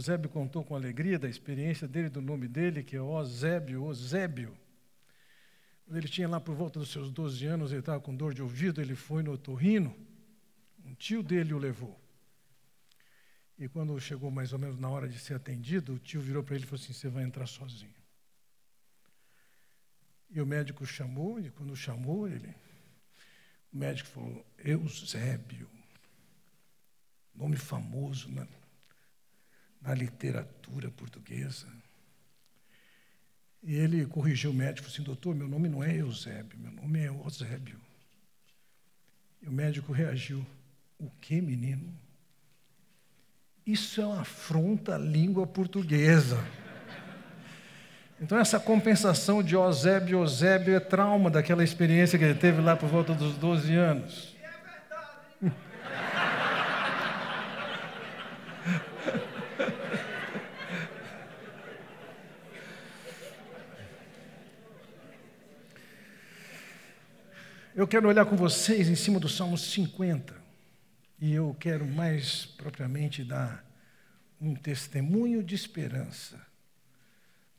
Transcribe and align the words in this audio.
Eusébio 0.00 0.30
contou 0.30 0.64
com 0.64 0.74
alegria 0.74 1.18
da 1.18 1.28
experiência 1.28 1.86
dele, 1.86 2.08
do 2.08 2.22
nome 2.22 2.48
dele, 2.48 2.82
que 2.82 2.96
é 2.96 3.02
Ozébio, 3.02 3.84
Ozébio. 3.84 4.56
Quando 5.84 5.98
ele 5.98 6.08
tinha 6.08 6.26
lá 6.26 6.40
por 6.40 6.54
volta 6.54 6.78
dos 6.78 6.90
seus 6.90 7.10
12 7.10 7.44
anos, 7.44 7.70
ele 7.70 7.80
estava 7.80 8.00
com 8.00 8.16
dor 8.16 8.32
de 8.32 8.40
ouvido, 8.40 8.80
ele 8.80 8.94
foi 8.94 9.22
no 9.22 9.32
otorrino, 9.32 9.94
um 10.86 10.94
tio 10.94 11.22
dele 11.22 11.52
o 11.52 11.58
levou. 11.58 12.00
E 13.58 13.68
quando 13.68 14.00
chegou 14.00 14.30
mais 14.30 14.54
ou 14.54 14.58
menos 14.58 14.78
na 14.78 14.88
hora 14.88 15.06
de 15.06 15.18
ser 15.18 15.34
atendido, 15.34 15.92
o 15.92 15.98
tio 15.98 16.22
virou 16.22 16.42
para 16.42 16.54
ele 16.54 16.64
e 16.64 16.66
falou 16.66 16.82
assim: 16.82 16.94
Você 16.94 17.08
vai 17.10 17.22
entrar 17.22 17.46
sozinho. 17.46 17.92
E 20.30 20.40
o 20.40 20.46
médico 20.46 20.86
chamou, 20.86 21.38
e 21.38 21.50
quando 21.50 21.76
chamou 21.76 22.26
ele, 22.26 22.54
o 23.70 23.76
médico 23.76 24.08
falou: 24.08 24.46
Eusébio, 24.64 25.68
nome 27.34 27.56
famoso 27.56 28.30
na, 28.30 28.46
na 29.80 29.94
literatura 29.94 30.90
portuguesa. 30.90 31.66
E 33.62 33.74
ele 33.74 34.06
corrigiu 34.06 34.50
o 34.50 34.54
médico, 34.54 34.88
assim: 34.88 35.02
Doutor, 35.02 35.34
meu 35.34 35.48
nome 35.48 35.68
não 35.68 35.82
é 35.82 35.94
Eusébio, 35.96 36.58
meu 36.58 36.72
nome 36.72 37.00
é 37.00 37.08
Eusébio. 37.08 37.78
E 39.42 39.48
o 39.48 39.52
médico 39.52 39.92
reagiu: 39.92 40.44
O 40.98 41.10
que, 41.20 41.40
menino? 41.40 41.92
Isso 43.66 44.00
é 44.00 44.06
uma 44.06 44.22
afronta 44.22 44.94
à 44.94 44.98
língua 44.98 45.46
portuguesa. 45.46 46.42
Então, 48.20 48.38
essa 48.38 48.60
compensação 48.60 49.42
de 49.42 49.54
Eusébio, 49.54 50.18
Eusébio 50.18 50.74
é 50.74 50.80
trauma 50.80 51.30
daquela 51.30 51.64
experiência 51.64 52.18
que 52.18 52.24
ele 52.24 52.34
teve 52.34 52.60
lá 52.60 52.76
por 52.76 52.88
volta 52.88 53.14
dos 53.14 53.34
12 53.36 53.74
anos. 53.74 54.29
Eu 67.72 67.86
quero 67.86 68.08
olhar 68.08 68.26
com 68.26 68.36
vocês 68.36 68.88
em 68.88 68.96
cima 68.96 69.20
do 69.20 69.28
Salmo 69.28 69.56
50. 69.56 70.34
E 71.20 71.32
eu 71.32 71.56
quero 71.60 71.86
mais 71.86 72.44
propriamente 72.44 73.22
dar 73.22 73.64
um 74.40 74.56
testemunho 74.56 75.40
de 75.40 75.54
esperança 75.54 76.44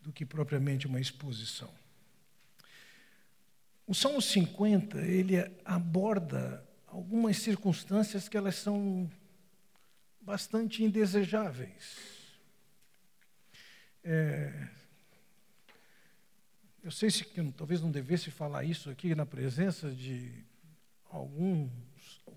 do 0.02 0.12
que 0.12 0.26
propriamente 0.26 0.86
uma 0.86 1.00
exposição. 1.00 1.70
O 3.88 3.96
Salmo 3.96 4.22
50, 4.22 4.98
ele 5.00 5.38
aborda 5.64 6.62
algumas 6.88 7.38
circunstâncias 7.38 8.28
que 8.28 8.36
elas 8.36 8.56
são 8.56 9.10
bastante 10.20 10.84
indesejáveis. 10.84 11.96
É, 14.04 14.68
eu 16.84 16.92
sei 16.92 17.12
se 17.12 17.24
que 17.24 17.52
talvez 17.52 17.82
não 17.82 17.92
devesse 17.92 18.32
falar 18.32 18.64
isso 18.64 18.90
aqui 18.90 19.14
na 19.14 19.26
presença 19.26 19.92
de 19.92 20.32
alguns 21.10 21.70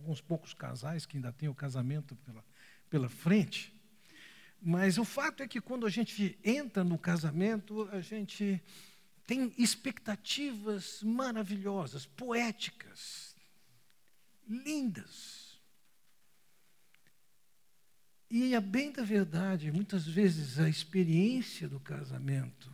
alguns 0.05 0.21
poucos 0.21 0.53
casais 0.53 1.07
que 1.07 1.17
ainda 1.17 1.33
têm 1.33 1.49
o 1.49 1.55
casamento 1.55 2.15
pela, 2.17 2.45
pela 2.91 3.09
frente. 3.09 3.73
Mas 4.61 4.99
o 4.99 5.05
fato 5.05 5.43
é 5.43 5.49
que 5.49 5.61
quando 5.61 5.87
a 5.87 5.91
gente 5.91 6.39
entra 6.45 6.85
no 6.85 6.99
casamento, 6.99 7.89
a 7.91 8.01
gente 8.01 8.63
tem 9.27 9.53
expectativas 9.57 11.03
maravilhosas, 11.03 12.05
poéticas, 12.05 13.35
lindas. 14.47 15.59
E 18.31 18.55
a 18.55 18.61
bem 18.61 18.93
da 18.93 19.05
verdade, 19.05 19.73
muitas 19.73 20.07
vezes 20.07 20.59
a 20.59 20.69
experiência 20.69 21.69
do 21.69 21.81
casamento 21.81 22.74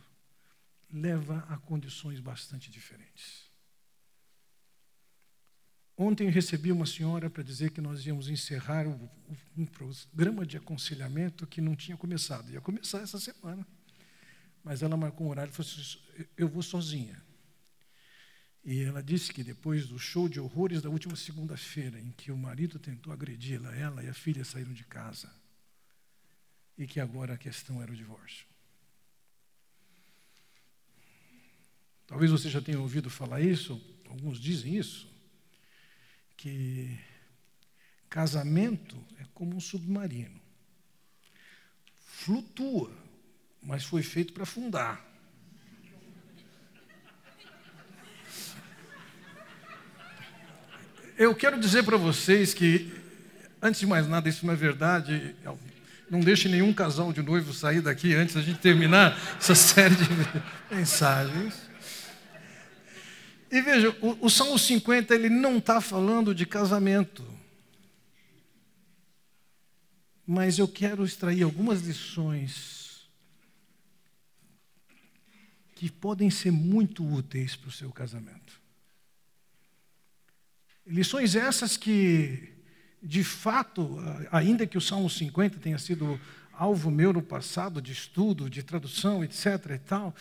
leva 0.92 1.46
a 1.48 1.56
condições 1.56 2.20
bastante 2.20 2.70
diferentes. 2.70 3.50
Ontem 5.96 6.30
recebi 6.30 6.72
uma 6.72 6.86
senhora 6.86 7.28
para 7.28 7.42
dizer 7.42 7.72
que 7.72 7.80
nós 7.80 8.06
íamos 8.06 8.28
encerrar 8.28 8.86
um 9.56 9.66
programa 9.66 10.46
de 10.46 10.56
aconselhamento 10.56 11.46
que 11.46 11.60
não 11.60 11.76
tinha 11.76 11.96
começado. 11.96 12.50
Ia 12.50 12.60
começar 12.60 13.00
essa 13.00 13.20
semana. 13.20 13.66
Mas 14.64 14.82
ela 14.82 14.96
marcou 14.96 15.26
um 15.26 15.30
horário 15.30 15.50
e 15.50 15.54
falou 15.54 15.70
assim, 15.70 15.98
eu 16.36 16.48
vou 16.48 16.62
sozinha. 16.62 17.22
E 18.64 18.82
ela 18.82 19.02
disse 19.02 19.32
que 19.32 19.42
depois 19.42 19.86
do 19.86 19.98
show 19.98 20.28
de 20.28 20.38
horrores 20.38 20.82
da 20.82 20.90
última 20.90 21.16
segunda-feira, 21.16 21.98
em 21.98 22.10
que 22.12 22.30
o 22.30 22.36
marido 22.36 22.78
tentou 22.78 23.12
agredi-la, 23.12 23.74
ela 23.74 24.04
e 24.04 24.08
a 24.08 24.14
filha 24.14 24.44
saíram 24.44 24.72
de 24.72 24.84
casa, 24.84 25.30
e 26.76 26.86
que 26.86 27.00
agora 27.00 27.34
a 27.34 27.38
questão 27.38 27.82
era 27.82 27.90
o 27.90 27.96
divórcio. 27.96 28.46
Talvez 32.10 32.32
você 32.32 32.50
já 32.50 32.60
tenha 32.60 32.80
ouvido 32.80 33.08
falar 33.08 33.40
isso, 33.40 33.80
alguns 34.08 34.40
dizem 34.40 34.76
isso 34.76 35.08
que 36.36 36.98
casamento 38.08 38.96
é 39.20 39.24
como 39.32 39.54
um 39.54 39.60
submarino. 39.60 40.40
Flutua, 42.04 42.90
mas 43.62 43.84
foi 43.84 44.02
feito 44.02 44.32
para 44.32 44.42
afundar. 44.42 45.00
Eu 51.16 51.32
quero 51.32 51.60
dizer 51.60 51.84
para 51.84 51.96
vocês 51.96 52.52
que, 52.52 52.92
antes 53.62 53.78
de 53.78 53.86
mais 53.86 54.08
nada, 54.08 54.28
isso 54.28 54.44
não 54.44 54.52
é 54.52 54.56
verdade. 54.56 55.36
Não 56.10 56.18
deixe 56.18 56.48
nenhum 56.48 56.72
casal 56.72 57.12
de 57.12 57.22
noivo 57.22 57.54
sair 57.54 57.80
daqui 57.80 58.16
antes 58.16 58.34
da 58.34 58.42
gente 58.42 58.58
terminar 58.58 59.16
essa 59.38 59.54
série 59.54 59.94
de 59.94 60.74
mensagens. 60.74 61.69
E 63.50 63.60
veja, 63.60 63.90
o, 64.00 64.26
o 64.26 64.30
Salmo 64.30 64.58
50 64.58 65.14
ele 65.14 65.28
não 65.28 65.58
está 65.58 65.80
falando 65.80 66.34
de 66.34 66.46
casamento. 66.46 67.26
Mas 70.24 70.58
eu 70.58 70.68
quero 70.68 71.04
extrair 71.04 71.42
algumas 71.42 71.82
lições 71.82 72.80
que 75.74 75.90
podem 75.90 76.30
ser 76.30 76.52
muito 76.52 77.04
úteis 77.04 77.56
para 77.56 77.68
o 77.68 77.72
seu 77.72 77.90
casamento. 77.90 78.60
Lições 80.86 81.34
essas 81.34 81.76
que, 81.76 82.52
de 83.02 83.24
fato, 83.24 83.98
ainda 84.30 84.66
que 84.66 84.78
o 84.78 84.80
Salmo 84.80 85.08
50 85.08 85.58
tenha 85.58 85.78
sido 85.78 86.20
alvo 86.52 86.90
meu 86.90 87.12
no 87.12 87.22
passado 87.22 87.80
de 87.80 87.92
estudo, 87.92 88.50
de 88.50 88.62
tradução, 88.62 89.24
etc. 89.24 89.46
e 89.74 89.78
tal, 89.78 90.14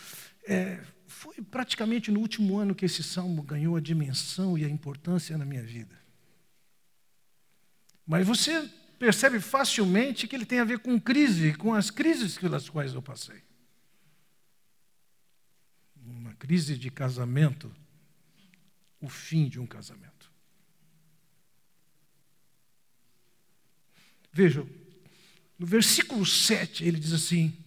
é, 0.48 0.80
foi 1.10 1.42
praticamente 1.42 2.12
no 2.12 2.20
último 2.20 2.60
ano 2.60 2.76
que 2.76 2.86
esse 2.86 3.02
salmo 3.02 3.42
ganhou 3.42 3.76
a 3.76 3.82
dimensão 3.82 4.56
e 4.56 4.64
a 4.64 4.70
importância 4.70 5.36
na 5.38 5.44
minha 5.44 5.64
vida. 5.64 6.00
Mas 8.06 8.28
você 8.28 8.70
percebe 9.00 9.40
facilmente 9.40 10.28
que 10.28 10.36
ele 10.36 10.46
tem 10.46 10.60
a 10.60 10.64
ver 10.64 10.80
com 10.80 11.00
crise, 11.00 11.56
com 11.56 11.74
as 11.74 11.90
crises 11.90 12.38
pelas 12.38 12.70
quais 12.70 12.94
eu 12.94 13.02
passei. 13.02 13.42
Uma 16.06 16.36
crise 16.36 16.78
de 16.78 16.92
casamento, 16.92 17.74
o 19.02 19.10
fim 19.10 19.50
de 19.50 19.60
um 19.60 19.66
casamento. 19.66 20.32
Veja, 24.32 24.64
no 25.58 25.66
versículo 25.66 26.24
7 26.24 26.86
ele 26.86 27.00
diz 27.00 27.14
assim: 27.14 27.58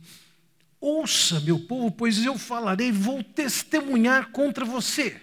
Ouça, 0.82 1.38
meu 1.38 1.60
povo, 1.60 1.92
pois 1.92 2.24
eu 2.24 2.36
falarei, 2.36 2.90
vou 2.90 3.22
testemunhar 3.22 4.32
contra 4.32 4.64
você. 4.64 5.22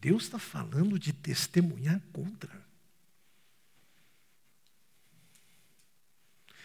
Deus 0.00 0.22
está 0.22 0.38
falando 0.38 0.96
de 0.96 1.12
testemunhar 1.12 2.00
contra. 2.12 2.64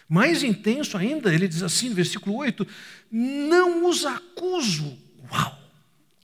Mais 0.08 0.44
intenso 0.44 0.96
ainda, 0.96 1.34
ele 1.34 1.48
diz 1.48 1.64
assim 1.64 1.90
no 1.90 1.96
versículo 1.96 2.36
8: 2.36 2.68
Não 3.10 3.90
os 3.90 4.06
acuso. 4.06 4.96
Uau! 5.32 5.60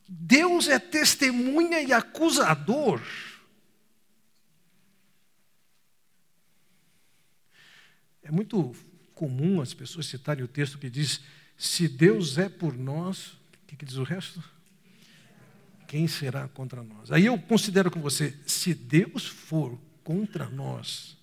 Deus 0.08 0.68
é 0.68 0.78
testemunha 0.78 1.82
e 1.82 1.92
acusador. 1.92 3.02
É 8.22 8.30
muito 8.30 8.76
comum 9.16 9.62
as 9.62 9.74
pessoas 9.74 10.06
citarem 10.06 10.44
o 10.44 10.48
texto 10.48 10.78
que 10.78 10.90
diz: 10.90 11.22
se 11.58 11.88
Deus 11.88 12.38
é 12.38 12.50
por 12.50 12.78
nós, 12.78 13.30
o 13.30 13.68
que, 13.68 13.76
que 13.76 13.86
diz 13.86 13.96
o 13.96 14.04
resto? 14.04 14.44
Quem 15.88 16.08
será 16.08 16.48
contra 16.50 16.84
nós? 16.84 17.12
Aí 17.12 17.26
eu 17.26 17.40
considero 17.40 17.90
com 17.90 18.02
você: 18.02 18.38
se 18.46 18.74
Deus 18.74 19.26
for 19.26 19.80
contra 20.04 20.50
nós, 20.50 21.18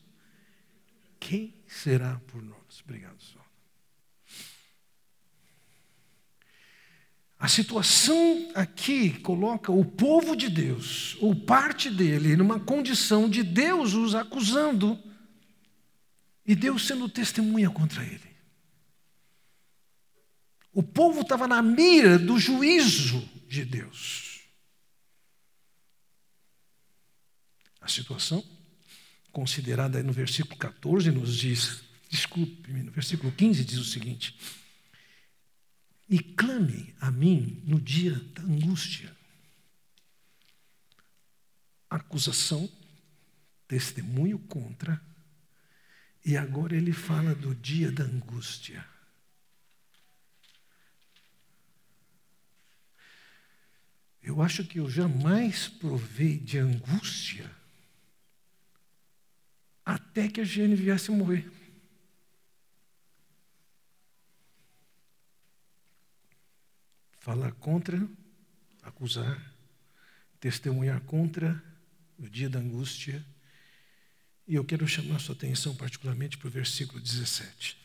quem 1.21 1.55
será 1.69 2.21
por 2.29 2.43
nós? 2.43 2.83
Obrigado, 2.83 3.21
senhor. 3.23 3.43
A 7.39 7.49
situação 7.49 8.53
aqui 8.55 9.19
coloca 9.19 9.73
o 9.73 9.85
povo 9.85 10.37
de 10.37 10.49
Deus, 10.49 11.17
ou 11.21 11.35
parte 11.35 11.91
dele, 11.91 12.37
numa 12.37 12.61
condição 12.61 13.29
de 13.29 13.43
Deus 13.43 13.95
os 13.95 14.15
acusando 14.15 14.97
E 16.45 16.55
Deus 16.55 16.87
sendo 16.87 17.09
testemunha 17.09 17.71
contra 17.71 18.05
ele. 18.05 18.33
O 20.73 20.83
povo 20.83 21.21
estava 21.21 21.47
na 21.47 21.61
mira 21.63 22.19
do 22.19 22.39
juízo 22.39 23.21
de 23.47 23.65
Deus. 23.65 24.41
A 27.81 27.89
situação, 27.89 28.43
considerada 29.31 29.99
aí 29.99 30.05
no 30.05 30.13
versículo 30.13 30.57
14, 30.57 31.11
nos 31.11 31.37
diz, 31.37 31.83
desculpe-me, 32.09 32.83
no 32.83 32.93
versículo 32.93 33.31
15 33.33 33.65
diz 33.65 33.79
o 33.79 33.85
seguinte: 33.85 34.35
E 36.09 36.19
clame 36.19 36.95
a 37.01 37.11
mim 37.11 37.63
no 37.67 37.81
dia 37.81 38.15
da 38.35 38.43
angústia. 38.43 39.15
Acusação, 41.91 42.71
testemunho 43.69 44.39
contra, 44.39 44.99
e 46.25 46.37
agora 46.37 46.77
ele 46.77 46.93
fala 46.93 47.35
do 47.35 47.55
dia 47.55 47.91
da 47.91 48.05
angústia. 48.05 48.87
Eu 54.23 54.41
acho 54.41 54.65
que 54.65 54.79
eu 54.79 54.89
jamais 54.89 55.67
provei 55.67 56.39
de 56.39 56.59
angústia 56.59 57.51
até 59.85 60.29
que 60.29 60.41
a 60.41 60.45
Gene 60.45 60.77
viesse 60.77 61.11
morrer. 61.11 61.51
Falar 67.19 67.53
contra, 67.53 68.09
acusar, 68.83 69.53
testemunhar 70.39 71.01
contra 71.03 71.63
no 72.17 72.29
dia 72.29 72.49
da 72.49 72.61
angústia. 72.61 73.25
E 74.47 74.55
eu 74.55 74.65
quero 74.65 74.87
chamar 74.87 75.21
sua 75.21 75.35
atenção 75.35 75.75
particularmente 75.75 76.37
para 76.37 76.49
o 76.49 76.51
versículo 76.51 77.01
17 77.01 77.83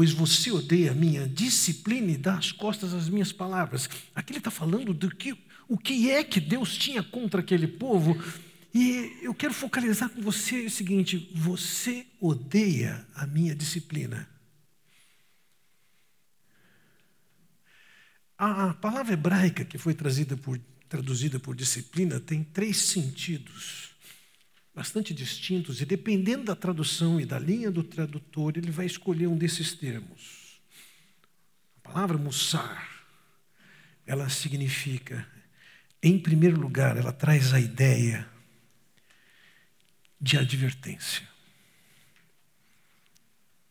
pois 0.00 0.12
você 0.12 0.50
odeia 0.50 0.92
a 0.92 0.94
minha 0.94 1.28
disciplina 1.28 2.12
e 2.12 2.16
dá 2.16 2.38
as 2.38 2.52
costas 2.52 2.94
às 2.94 3.08
minhas 3.08 3.32
palavras. 3.32 3.88
Aqui 4.14 4.32
ele 4.32 4.38
está 4.38 4.50
falando 4.50 4.94
do 4.94 5.14
que, 5.14 5.36
o 5.68 5.76
que 5.76 6.10
é 6.10 6.24
que 6.24 6.40
Deus 6.40 6.76
tinha 6.76 7.02
contra 7.02 7.40
aquele 7.40 7.66
povo. 7.66 8.16
E 8.72 9.18
eu 9.20 9.34
quero 9.34 9.52
focalizar 9.52 10.08
com 10.08 10.22
você 10.22 10.64
o 10.64 10.70
seguinte: 10.70 11.30
você 11.34 12.06
odeia 12.20 13.06
a 13.14 13.26
minha 13.26 13.54
disciplina. 13.54 14.28
A 18.38 18.72
palavra 18.72 19.12
hebraica 19.12 19.66
que 19.66 19.76
foi 19.76 19.94
por, 19.94 20.58
traduzida 20.88 21.38
por 21.38 21.54
disciplina 21.54 22.18
tem 22.18 22.42
três 22.42 22.78
sentidos 22.78 23.89
bastante 24.74 25.12
distintos, 25.12 25.80
e 25.80 25.84
dependendo 25.84 26.44
da 26.44 26.56
tradução 26.56 27.20
e 27.20 27.26
da 27.26 27.38
linha 27.38 27.70
do 27.70 27.82
tradutor, 27.82 28.56
ele 28.56 28.70
vai 28.70 28.86
escolher 28.86 29.26
um 29.26 29.36
desses 29.36 29.74
termos. 29.74 30.60
A 31.78 31.92
palavra 31.92 32.16
mussar, 32.16 33.04
ela 34.06 34.28
significa, 34.28 35.26
em 36.02 36.18
primeiro 36.18 36.58
lugar, 36.58 36.96
ela 36.96 37.12
traz 37.12 37.52
a 37.52 37.60
ideia 37.60 38.28
de 40.20 40.38
advertência. 40.38 41.28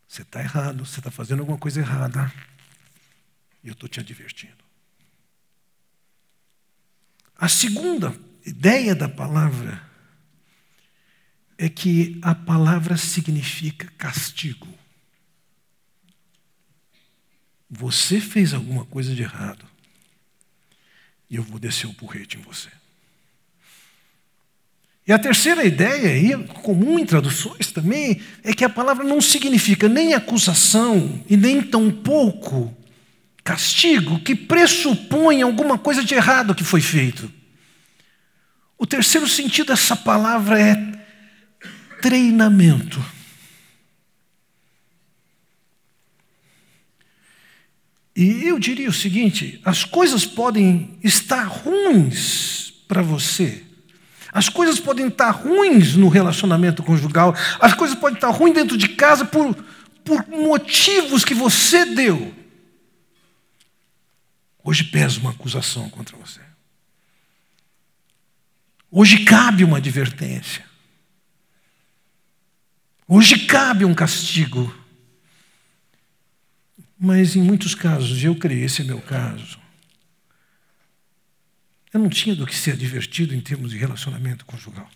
Você 0.08 0.24
está 0.24 0.42
errado, 0.42 0.86
você 0.86 1.00
está 1.00 1.12
fazendo 1.12 1.40
alguma 1.40 1.58
coisa 1.58 1.80
errada, 1.80 2.32
e 3.64 3.68
eu 3.68 3.74
estou 3.74 3.88
te 3.88 4.00
advertindo. 4.00 4.64
A 7.36 7.48
segunda 7.48 8.14
ideia 8.46 8.94
da 8.94 9.08
palavra 9.08 9.89
é 11.60 11.68
que 11.68 12.18
a 12.22 12.34
palavra 12.34 12.96
significa 12.96 13.92
castigo. 13.98 14.68
Você 17.70 18.22
fez 18.22 18.54
alguma 18.54 18.86
coisa 18.86 19.14
de 19.14 19.22
errado 19.22 19.66
e 21.30 21.36
eu 21.36 21.44
vou 21.44 21.60
descer 21.60 21.86
o 21.86 21.94
porrete 21.94 22.38
em 22.38 22.42
você. 22.42 22.70
E 25.06 25.12
a 25.12 25.20
terceira 25.20 25.66
ideia, 25.66 26.10
aí, 26.10 26.48
comum 26.62 26.98
em 26.98 27.06
traduções 27.06 27.72
também, 27.72 28.22
é 28.42 28.54
que 28.54 28.64
a 28.64 28.70
palavra 28.70 29.04
não 29.04 29.20
significa 29.20 29.90
nem 29.90 30.14
acusação 30.14 31.24
e 31.30 31.36
nem 31.36 31.62
tampouco 31.62 32.76
castigo 33.44 34.20
que 34.20 34.36
pressupõe 34.36 35.42
alguma 35.42 35.78
coisa 35.78 36.04
de 36.06 36.14
errado 36.14 36.56
que 36.56 36.64
foi 36.64 36.80
feito. 36.80 37.30
O 38.78 38.86
terceiro 38.88 39.28
sentido 39.28 39.68
dessa 39.68 39.96
palavra 39.96 40.62
é 40.62 40.99
treinamento. 42.02 43.04
E 48.16 48.46
eu 48.46 48.60
diria 48.60 48.90
o 48.90 48.94
seguinte: 48.94 49.62
as 49.64 49.84
coisas 49.86 50.26
podem 50.26 50.98
estar 51.04 51.44
ruins 51.46 52.74
para 52.88 53.02
você. 53.02 53.64
As 54.32 54.50
coisas 54.50 54.80
podem 54.80 55.08
estar 55.08 55.32
ruins 55.32 55.96
no 55.96 56.08
relacionamento 56.08 56.84
conjugal. 56.84 57.36
As 57.60 57.74
coisas 57.74 57.98
podem 57.98 58.16
estar 58.16 58.30
ruins 58.30 58.54
dentro 58.54 58.78
de 58.78 58.90
casa 58.90 59.26
por, 59.26 59.56
por 60.04 60.28
motivos 60.28 61.26
que 61.26 61.34
você 61.34 61.86
deu. 61.86 62.36
Hoje 64.64 64.84
pesa 64.84 65.20
uma 65.20 65.32
acusação 65.32 65.90
contra 65.90 66.16
você. 66.18 66.42
Hoje 68.92 69.24
cabe 69.24 69.64
uma 69.64 69.78
advertência. 69.78 70.69
Hoje 73.12 73.48
cabe 73.48 73.84
um 73.86 73.96
castigo. 73.96 74.72
Mas 76.96 77.36
em 77.36 77.42
muitos 77.42 77.74
casos, 77.74 78.24
eu 78.24 78.36
creio, 78.36 78.64
esse 78.64 78.84
é 78.84 78.86
meu 78.86 79.02
caso, 79.02 79.60
eu 81.92 82.00
não 82.00 82.08
tinha 82.08 82.36
do 82.36 82.46
que 82.46 82.56
ser 82.56 82.74
advertido 82.74 83.34
em 83.34 83.42
termos 83.42 83.72
de 83.72 83.78
relacionamento 83.78 84.46
conjugal. 84.46 84.88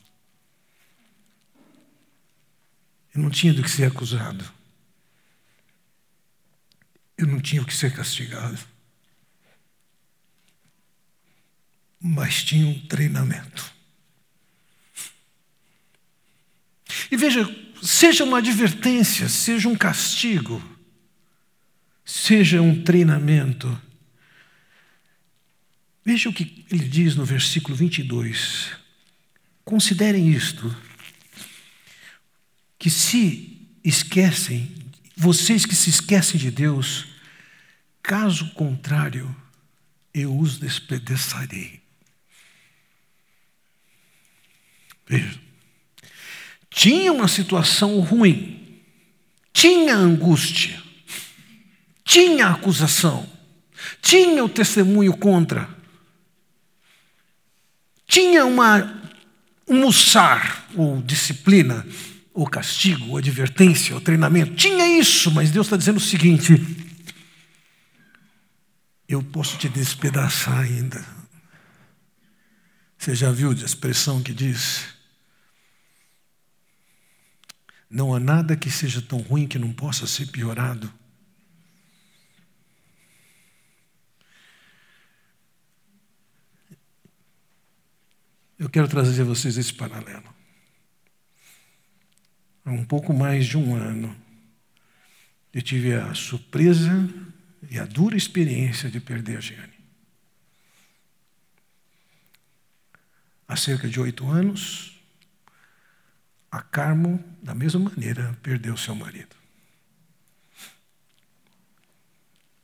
Eu 3.15 3.21
não 3.23 3.31
tinha 3.31 3.51
do 3.51 3.63
que 3.63 3.69
ser 3.69 3.85
acusado. 3.85 4.45
Eu 7.17 7.25
não 7.25 7.39
tinha 7.41 7.63
o 7.63 7.65
que 7.65 7.73
ser 7.73 7.95
castigado. 7.95 8.59
Mas 11.99 12.43
tinha 12.43 12.67
um 12.67 12.79
treinamento. 12.87 13.73
E 17.09 17.17
veja, 17.17 17.62
seja 17.83 18.23
uma 18.23 18.37
advertência, 18.37 19.27
seja 19.27 19.67
um 19.67 19.75
castigo, 19.75 20.63
seja 22.05 22.61
um 22.61 22.81
treinamento. 22.81 23.79
Veja 26.05 26.29
o 26.29 26.33
que 26.33 26.65
ele 26.71 26.87
diz 26.87 27.15
no 27.15 27.25
versículo 27.25 27.75
22. 27.75 28.71
Considerem 29.65 30.29
isto: 30.29 30.73
que 32.79 32.89
se 32.89 33.67
esquecem, 33.83 34.73
vocês 35.15 35.65
que 35.65 35.75
se 35.75 35.89
esquecem 35.89 36.39
de 36.39 36.51
Deus, 36.51 37.07
caso 38.01 38.49
contrário, 38.51 39.35
eu 40.13 40.37
os 40.37 40.57
despedaçarei. 40.57 41.81
Veja, 45.05 45.42
tinha 46.73 47.13
uma 47.13 47.27
situação 47.27 47.99
ruim, 47.99 48.81
tinha 49.53 49.95
angústia, 49.95 50.81
tinha 52.03 52.47
acusação, 52.47 53.29
tinha 54.01 54.43
o 54.43 54.49
testemunho 54.49 55.15
contra, 55.15 55.69
tinha 58.07 58.43
uma, 58.43 59.01
um 59.67 59.81
mussar, 59.81 60.67
ou 60.75 60.99
disciplina, 61.03 61.85
ou 62.33 62.47
castigo, 62.47 63.09
ou 63.09 63.17
advertência, 63.17 63.93
ou 63.93 64.01
treinamento. 64.01 64.55
Tinha 64.55 64.99
isso, 64.99 65.29
mas 65.29 65.51
Deus 65.51 65.67
está 65.67 65.77
dizendo 65.77 65.97
o 65.97 66.01
seguinte: 66.01 66.53
eu 69.07 69.21
posso 69.21 69.57
te 69.57 69.69
despedaçar 69.69 70.59
ainda. 70.59 71.05
Você 72.97 73.13
já 73.13 73.31
viu 73.31 73.51
a 73.51 73.53
expressão 73.53 74.23
que 74.23 74.33
diz: 74.33 74.85
não 77.93 78.11
há 78.11 78.19
nada 78.19 78.57
que 78.57 78.71
seja 78.71 78.99
tão 79.03 79.19
ruim 79.19 79.47
que 79.47 79.59
não 79.59 79.71
possa 79.71 80.07
ser 80.07 80.25
piorado. 80.25 80.91
Eu 88.57 88.67
quero 88.67 88.87
trazer 88.87 89.21
a 89.21 89.25
vocês 89.25 89.57
esse 89.57 89.71
paralelo. 89.71 90.33
Há 92.65 92.71
um 92.71 92.83
pouco 92.83 93.13
mais 93.13 93.45
de 93.45 93.57
um 93.57 93.75
ano, 93.75 94.15
eu 95.53 95.61
tive 95.61 95.93
a 95.93 96.15
surpresa 96.15 97.07
e 97.69 97.77
a 97.77 97.85
dura 97.85 98.17
experiência 98.17 98.89
de 98.89 98.99
perder 98.99 99.37
a 99.37 99.41
Giane. 99.41 99.73
Há 103.47 103.55
cerca 103.55 103.87
de 103.87 103.99
oito 103.99 104.27
anos, 104.27 104.99
A 106.49 106.61
Carmo, 106.61 107.32
da 107.43 107.53
mesma 107.53 107.81
maneira, 107.81 108.37
perdeu 108.41 108.77
seu 108.77 108.95
marido. 108.95 109.35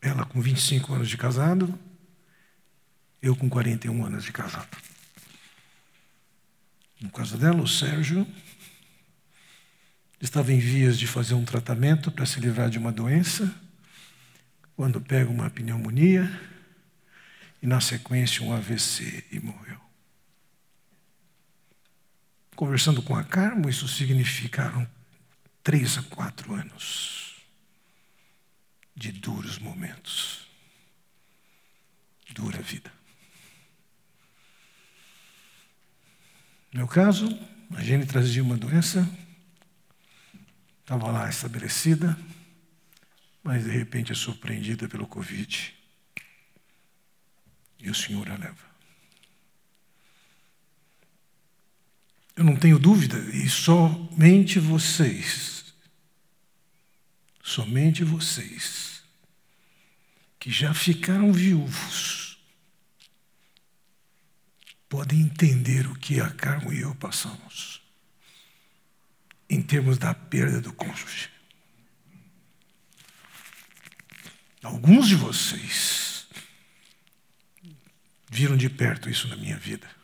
Ela 0.01 0.25
com 0.25 0.41
25 0.41 0.93
anos 0.93 1.09
de 1.09 1.17
casado, 1.17 1.77
eu 3.21 3.35
com 3.35 3.49
41 3.49 4.05
anos 4.05 4.23
de 4.23 4.31
casado. 4.31 4.77
No 7.01 7.09
caso 7.11 7.37
dela, 7.37 7.61
o 7.61 7.67
Sérgio 7.67 8.25
estava 10.21 10.53
em 10.53 10.59
vias 10.59 10.97
de 10.97 11.05
fazer 11.05 11.33
um 11.33 11.43
tratamento 11.43 12.09
para 12.09 12.25
se 12.25 12.39
livrar 12.39 12.69
de 12.69 12.77
uma 12.77 12.91
doença, 12.91 13.53
quando 14.77 15.01
pega 15.01 15.29
uma 15.29 15.49
pneumonia 15.49 16.29
e, 17.61 17.67
na 17.67 17.81
sequência, 17.81 18.41
um 18.43 18.53
AVC 18.53 19.25
e 19.29 19.41
morreu. 19.41 19.88
Conversando 22.59 23.01
com 23.01 23.15
a 23.15 23.23
Carmo, 23.23 23.69
isso 23.69 23.87
significaram 23.87 24.85
três 25.63 25.97
a 25.97 26.03
quatro 26.03 26.53
anos 26.53 27.41
de 28.93 29.13
duros 29.13 29.57
momentos, 29.57 30.45
dura 32.31 32.61
vida. 32.61 32.91
No 36.73 36.79
meu 36.79 36.87
caso, 36.89 37.29
a 37.77 37.81
Jenny 37.81 38.05
trazia 38.05 38.43
uma 38.43 38.57
doença, 38.57 39.09
estava 40.81 41.09
lá 41.13 41.29
estabelecida, 41.29 42.19
mas 43.41 43.63
de 43.63 43.71
repente 43.71 44.11
é 44.11 44.15
surpreendida 44.15 44.89
pelo 44.89 45.07
Covid. 45.07 45.73
E 47.79 47.89
o 47.89 47.95
Senhor 47.95 48.29
a 48.29 48.35
leva. 48.35 48.68
Eu 52.39 52.45
não 52.45 52.55
tenho 52.55 52.79
dúvida, 52.79 53.17
e 53.35 53.49
somente 53.49 54.59
vocês, 54.59 55.73
somente 57.43 58.01
vocês, 58.01 59.03
que 60.39 60.49
já 60.49 60.73
ficaram 60.73 61.33
viúvos, 61.33 62.39
podem 64.87 65.19
entender 65.19 65.85
o 65.87 65.95
que 65.95 66.21
a 66.21 66.29
Carmo 66.29 66.71
e 66.71 66.79
eu 66.79 66.95
passamos 66.95 67.81
em 69.49 69.61
termos 69.61 69.97
da 69.97 70.13
perda 70.13 70.61
do 70.61 70.71
cônjuge. 70.71 71.29
Alguns 74.63 75.09
de 75.09 75.15
vocês 75.15 76.25
viram 78.31 78.55
de 78.55 78.69
perto 78.69 79.09
isso 79.09 79.27
na 79.27 79.35
minha 79.35 79.57
vida. 79.57 79.98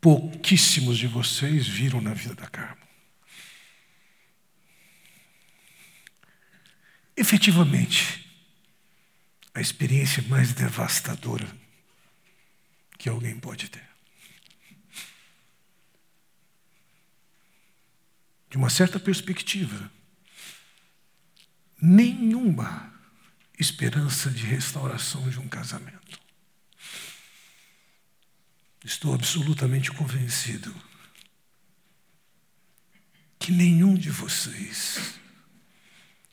Pouquíssimos 0.00 0.98
de 0.98 1.06
vocês 1.06 1.66
viram 1.66 2.00
na 2.00 2.14
vida 2.14 2.34
da 2.34 2.46
Carmo. 2.46 2.86
Efetivamente, 7.16 8.30
a 9.54 9.60
experiência 9.60 10.22
mais 10.24 10.52
devastadora 10.52 11.48
que 12.98 13.08
alguém 13.08 13.38
pode 13.40 13.70
ter. 13.70 13.88
De 18.50 18.58
uma 18.58 18.68
certa 18.68 19.00
perspectiva, 19.00 19.90
nenhuma 21.80 22.94
esperança 23.58 24.30
de 24.30 24.44
restauração 24.44 25.28
de 25.30 25.38
um 25.38 25.48
casamento. 25.48 26.25
Estou 28.86 29.12
absolutamente 29.12 29.90
convencido 29.90 30.72
que 33.36 33.50
nenhum 33.50 33.96
de 33.96 34.10
vocês 34.10 35.18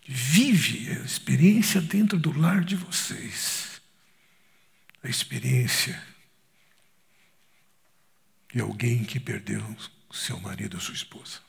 vive 0.06 0.92
a 0.92 1.00
experiência 1.04 1.82
dentro 1.82 2.20
do 2.20 2.32
lar 2.32 2.64
de 2.64 2.76
vocês, 2.76 3.82
a 5.02 5.10
experiência 5.10 6.00
de 8.54 8.62
alguém 8.62 9.04
que 9.04 9.20
perdeu 9.20 9.76
seu 10.12 10.40
marido 10.40 10.76
ou 10.76 10.80
sua 10.80 10.94
esposa. 10.94 11.40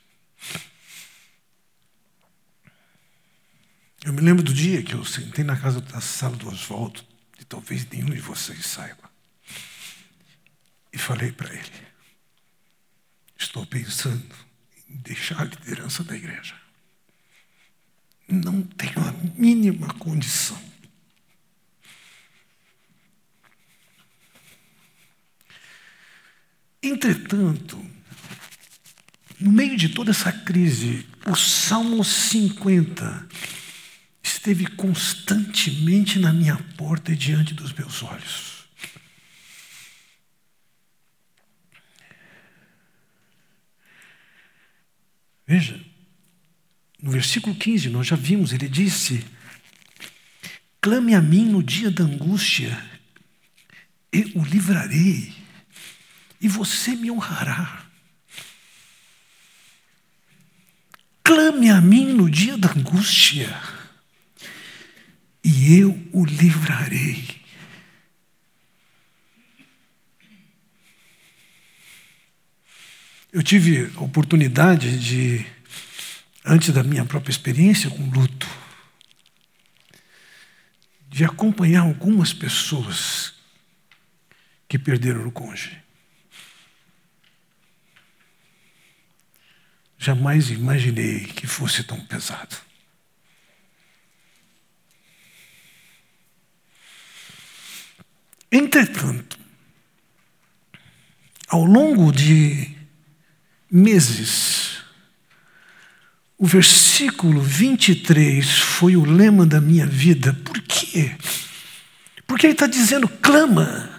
Eu 4.03 4.15
me 4.15 4.23
lembro 4.23 4.43
do 4.43 4.55
dia 4.55 4.83
que 4.83 4.95
eu 4.95 5.05
sentei 5.05 5.45
na 5.45 5.61
casa 5.61 5.83
da 5.83 6.01
sala 6.01 6.35
do 6.35 6.49
Oswaldo, 6.49 7.05
e 7.39 7.45
talvez 7.45 7.87
nenhum 7.91 8.09
de 8.09 8.21
vocês 8.21 8.65
saiba, 8.65 9.04
e 10.95 10.99
falei 10.99 11.33
para 11.33 11.53
ele: 11.53 11.73
Estou 13.37 13.67
pensando 13.67 14.35
em 14.89 14.97
deixar 14.97 15.43
a 15.43 15.45
liderança 15.45 16.03
da 16.03 16.17
igreja. 16.17 16.55
Não 18.27 18.63
tenho 18.63 18.99
a 19.01 19.13
mínima 19.39 19.93
condição 19.95 20.75
Entretanto, 26.85 27.83
no 29.41 29.51
meio 29.51 29.75
de 29.75 29.89
toda 29.89 30.11
essa 30.11 30.31
crise, 30.31 31.07
o 31.27 31.35
Salmo 31.35 32.05
50 32.05 33.27
esteve 34.23 34.67
constantemente 34.67 36.19
na 36.19 36.31
minha 36.31 36.59
porta 36.77 37.11
e 37.11 37.17
diante 37.17 37.55
dos 37.55 37.73
meus 37.73 38.03
olhos. 38.03 38.54
Veja, 45.47 45.79
no 47.01 47.11
versículo 47.11 47.55
15, 47.55 47.91
nós 47.91 48.07
já 48.07 48.17
vimos, 48.17 48.53
ele 48.53 48.69
disse: 48.69 49.25
Clame 50.81 51.15
a 51.15 51.21
mim 51.21 51.45
no 51.45 51.63
dia 51.63 51.91
da 51.91 52.05
angústia, 52.05 52.83
eu 54.13 54.31
o 54.35 54.45
livrarei 54.45 55.35
e 56.41 56.49
você 56.49 56.95
me 56.95 57.11
honrará. 57.11 57.85
Clame 61.23 61.71
a 61.71 61.81
mim 61.81 62.13
no 62.13 62.29
dia 62.29 62.57
da 62.59 62.71
angústia, 62.71 63.59
e 65.43 65.79
eu 65.79 65.99
o 66.13 66.25
livrarei. 66.25 67.34
Eu 73.35 73.43
tive 73.43 73.93
a 73.97 74.01
oportunidade 74.01 74.97
de, 74.97 75.45
antes 76.45 76.73
da 76.73 76.85
minha 76.85 77.05
própria 77.05 77.33
experiência 77.33 77.91
com 77.91 78.09
luto, 78.09 78.49
de 81.09 81.25
acompanhar 81.25 81.81
algumas 81.81 82.33
pessoas 82.33 83.35
que 84.69 84.79
perderam 84.79 85.27
o 85.27 85.33
cônjuge. 85.33 85.83
Jamais 89.99 90.51
imaginei 90.51 91.25
que 91.25 91.49
fosse 91.49 91.83
tão 91.83 91.99
pesado. 92.07 92.57
Entretanto, 98.53 99.37
ao 101.49 101.65
longo 101.65 102.13
de 102.13 102.74
meses, 103.75 104.79
o 106.39 106.47
versículo 106.47 107.41
23 107.41 108.49
foi 108.49 108.97
o 108.97 109.05
lema 109.05 109.45
da 109.45 109.61
minha 109.61 109.85
vida. 109.85 110.33
Por 110.45 110.61
quê? 110.63 111.17
Porque 112.25 112.47
ele 112.47 112.53
está 112.53 112.69
dizendo: 112.69 113.09
clama, 113.09 113.91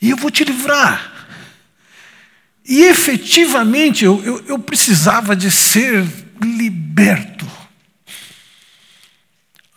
e 0.00 0.08
eu 0.08 0.16
vou 0.16 0.30
te 0.30 0.42
livrar. 0.42 1.12
E 2.66 2.84
efetivamente 2.84 4.06
eu, 4.06 4.24
eu, 4.24 4.46
eu 4.46 4.58
precisava 4.58 5.36
de 5.36 5.50
ser 5.50 6.02
liberto. 6.42 7.46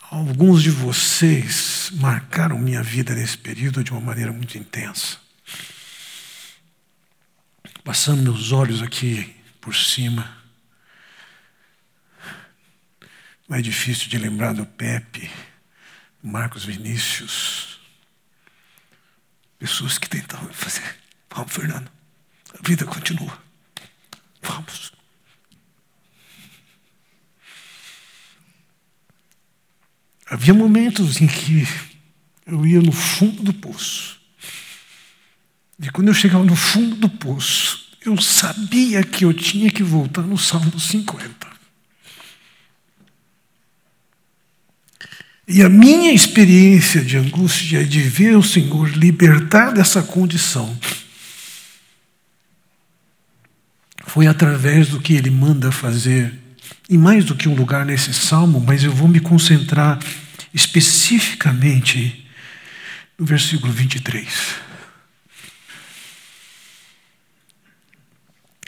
Alguns 0.09 0.63
de 0.63 0.69
vocês 0.69 1.91
marcaram 1.95 2.57
minha 2.57 2.81
vida 2.81 3.13
nesse 3.13 3.37
período 3.37 3.83
de 3.83 3.91
uma 3.91 3.99
maneira 3.99 4.31
muito 4.31 4.57
intensa. 4.57 5.26
Passando 7.87 8.21
meus 8.21 8.51
olhos 8.51 8.81
aqui 8.81 9.33
por 9.61 9.73
cima. 9.73 10.37
Não 13.47 13.55
é 13.55 13.61
difícil 13.61 14.09
de 14.09 14.17
lembrar 14.17 14.53
do 14.53 14.65
Pepe, 14.65 15.31
Marcos 16.21 16.65
Vinícius. 16.65 17.79
Pessoas 19.57 19.97
que 19.97 20.09
tentavam 20.09 20.51
fazer. 20.51 20.97
Vamos, 21.29 21.53
Fernando. 21.53 21.89
A 22.59 22.67
vida 22.67 22.83
continua. 22.83 23.41
Vamos. 24.41 24.91
Havia 30.25 30.53
momentos 30.53 31.21
em 31.21 31.27
que 31.27 31.65
eu 32.45 32.67
ia 32.67 32.81
no 32.81 32.91
fundo 32.91 33.43
do 33.43 33.53
poço. 33.53 34.16
E 35.79 35.89
quando 35.89 36.07
eu 36.07 36.13
chegava 36.13 36.43
no 36.43 36.55
fundo 36.55 36.95
do 36.95 37.09
poço, 37.09 37.87
eu 38.03 38.19
sabia 38.19 39.03
que 39.03 39.25
eu 39.25 39.33
tinha 39.33 39.69
que 39.69 39.83
voltar 39.83 40.23
no 40.23 40.37
Salmo 40.37 40.79
50. 40.79 41.47
E 45.47 45.61
a 45.61 45.69
minha 45.69 46.11
experiência 46.11 47.01
de 47.01 47.15
angústia, 47.15 47.85
de 47.85 48.01
ver 48.01 48.35
o 48.35 48.43
Senhor 48.43 48.89
libertar 48.89 49.71
dessa 49.71 50.03
condição, 50.03 50.77
foi 54.05 54.27
através 54.27 54.89
do 54.89 54.99
que 54.99 55.13
Ele 55.13 55.29
manda 55.29 55.71
fazer, 55.71 56.33
e 56.89 56.97
mais 56.97 57.23
do 57.23 57.35
que 57.35 57.47
um 57.47 57.55
lugar 57.55 57.85
nesse 57.85 58.13
salmo, 58.13 58.59
mas 58.59 58.83
eu 58.83 58.91
vou 58.91 59.07
me 59.07 59.19
concentrar 59.19 59.99
especificamente 60.53 62.25
no 63.17 63.25
versículo 63.25 63.71
23. 63.71 64.66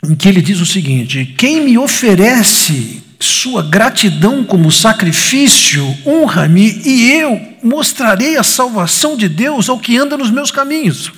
Em 0.02 0.14
que 0.14 0.28
ele 0.28 0.40
diz 0.40 0.60
o 0.60 0.66
seguinte: 0.66 1.26
Quem 1.36 1.62
me 1.62 1.76
oferece 1.76 3.02
sua 3.20 3.62
gratidão 3.62 4.42
como 4.44 4.72
sacrifício, 4.72 5.84
honra-me, 6.06 6.80
e 6.86 7.12
eu 7.12 7.58
mostrarei 7.62 8.36
a 8.38 8.42
salvação 8.42 9.16
de 9.16 9.28
Deus 9.28 9.68
ao 9.68 9.78
que 9.78 9.98
anda 9.98 10.16
nos 10.16 10.30
meus 10.30 10.50
caminhos. 10.50 11.12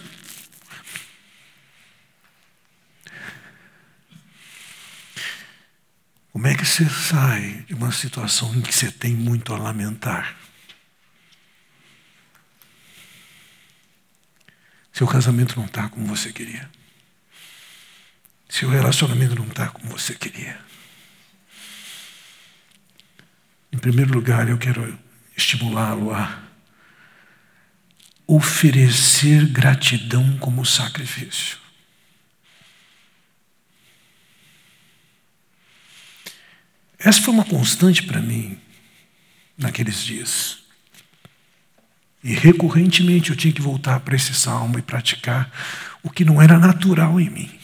Como 6.33 6.47
é 6.47 6.55
que 6.55 6.65
você 6.65 6.89
sai 6.89 7.65
de 7.69 7.75
uma 7.75 7.93
situação 7.93 8.53
em 8.55 8.63
que 8.63 8.75
você 8.75 8.91
tem 8.91 9.15
muito 9.15 9.55
a 9.55 9.59
lamentar? 9.59 10.37
Seu 14.93 15.07
casamento 15.07 15.57
não 15.57 15.67
está 15.67 15.89
como 15.89 16.07
você 16.07 16.33
queria. 16.33 16.69
Seu 18.53 18.69
relacionamento 18.69 19.35
não 19.35 19.47
está 19.47 19.71
como 19.71 19.89
você 19.89 20.15
queria. 20.15 20.61
Em 23.73 23.79
primeiro 23.79 24.13
lugar, 24.13 24.47
eu 24.47 24.59
quero 24.59 24.99
estimulá-lo 25.35 26.13
a 26.13 26.39
oferecer 28.27 29.47
gratidão 29.47 30.37
como 30.37 30.67
sacrifício. 30.67 31.57
Essa 36.99 37.23
foi 37.23 37.33
uma 37.33 37.47
constante 37.47 38.03
para 38.03 38.21
mim 38.21 38.61
naqueles 39.57 40.05
dias. 40.05 40.59
E 42.23 42.35
recorrentemente 42.35 43.31
eu 43.31 43.37
tinha 43.37 43.55
que 43.55 43.63
voltar 43.63 44.01
para 44.01 44.15
esse 44.15 44.35
salmo 44.35 44.79
e 44.79 44.83
praticar 44.83 45.51
o 46.03 46.11
que 46.11 46.23
não 46.23 46.41
era 46.41 46.59
natural 46.59 47.19
em 47.19 47.31
mim. 47.31 47.62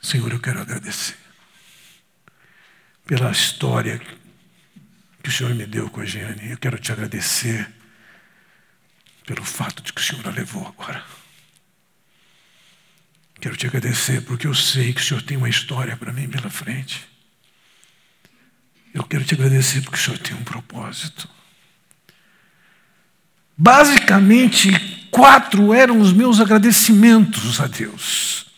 Senhor, 0.00 0.32
eu 0.32 0.40
quero 0.40 0.60
agradecer 0.60 1.16
pela 3.04 3.30
história 3.30 4.00
que 5.22 5.28
o 5.28 5.32
Senhor 5.32 5.54
me 5.54 5.66
deu 5.66 5.90
com 5.90 6.00
a 6.00 6.04
Jeane. 6.04 6.50
Eu 6.50 6.58
quero 6.58 6.78
te 6.78 6.90
agradecer 6.90 7.68
pelo 9.26 9.44
fato 9.44 9.82
de 9.82 9.92
que 9.92 10.00
o 10.00 10.04
Senhor 10.04 10.26
a 10.26 10.30
levou 10.30 10.66
agora. 10.66 11.04
Quero 13.40 13.56
te 13.56 13.66
agradecer 13.66 14.22
porque 14.22 14.46
eu 14.46 14.54
sei 14.54 14.92
que 14.92 15.00
o 15.00 15.04
Senhor 15.04 15.22
tem 15.22 15.36
uma 15.36 15.48
história 15.48 15.96
para 15.96 16.12
mim 16.12 16.28
pela 16.28 16.50
frente. 16.50 17.06
Eu 18.92 19.04
quero 19.04 19.24
te 19.24 19.34
agradecer 19.34 19.82
porque 19.82 19.96
o 19.98 20.00
Senhor 20.00 20.18
tem 20.18 20.36
um 20.36 20.44
propósito. 20.44 21.28
Basicamente, 23.56 24.70
quatro 25.10 25.72
eram 25.72 26.00
os 26.00 26.12
meus 26.12 26.40
agradecimentos 26.40 27.60
a 27.60 27.66
Deus. 27.66 28.49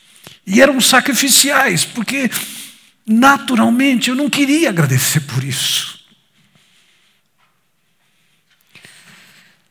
E 0.47 0.61
eram 0.61 0.81
sacrificiais, 0.81 1.85
porque 1.85 2.31
naturalmente 3.07 4.11
eu 4.11 4.17
não 4.17 4.29
queria 4.29 4.71
agradecer 4.71 5.21
por 5.21 5.43
isso. 5.45 6.03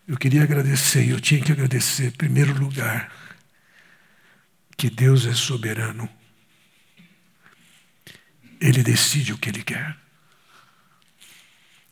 Eu 0.07 0.17
queria 0.17 0.43
agradecer, 0.43 1.09
eu 1.09 1.21
tinha 1.21 1.41
que 1.41 1.51
agradecer, 1.51 2.07
em 2.07 2.11
primeiro 2.11 2.53
lugar, 2.57 3.11
que 4.77 4.89
Deus 4.89 5.25
é 5.25 5.33
soberano. 5.33 6.09
Ele 8.59 8.83
decide 8.83 9.33
o 9.33 9.37
que 9.37 9.49
Ele 9.49 9.63
quer. 9.63 9.95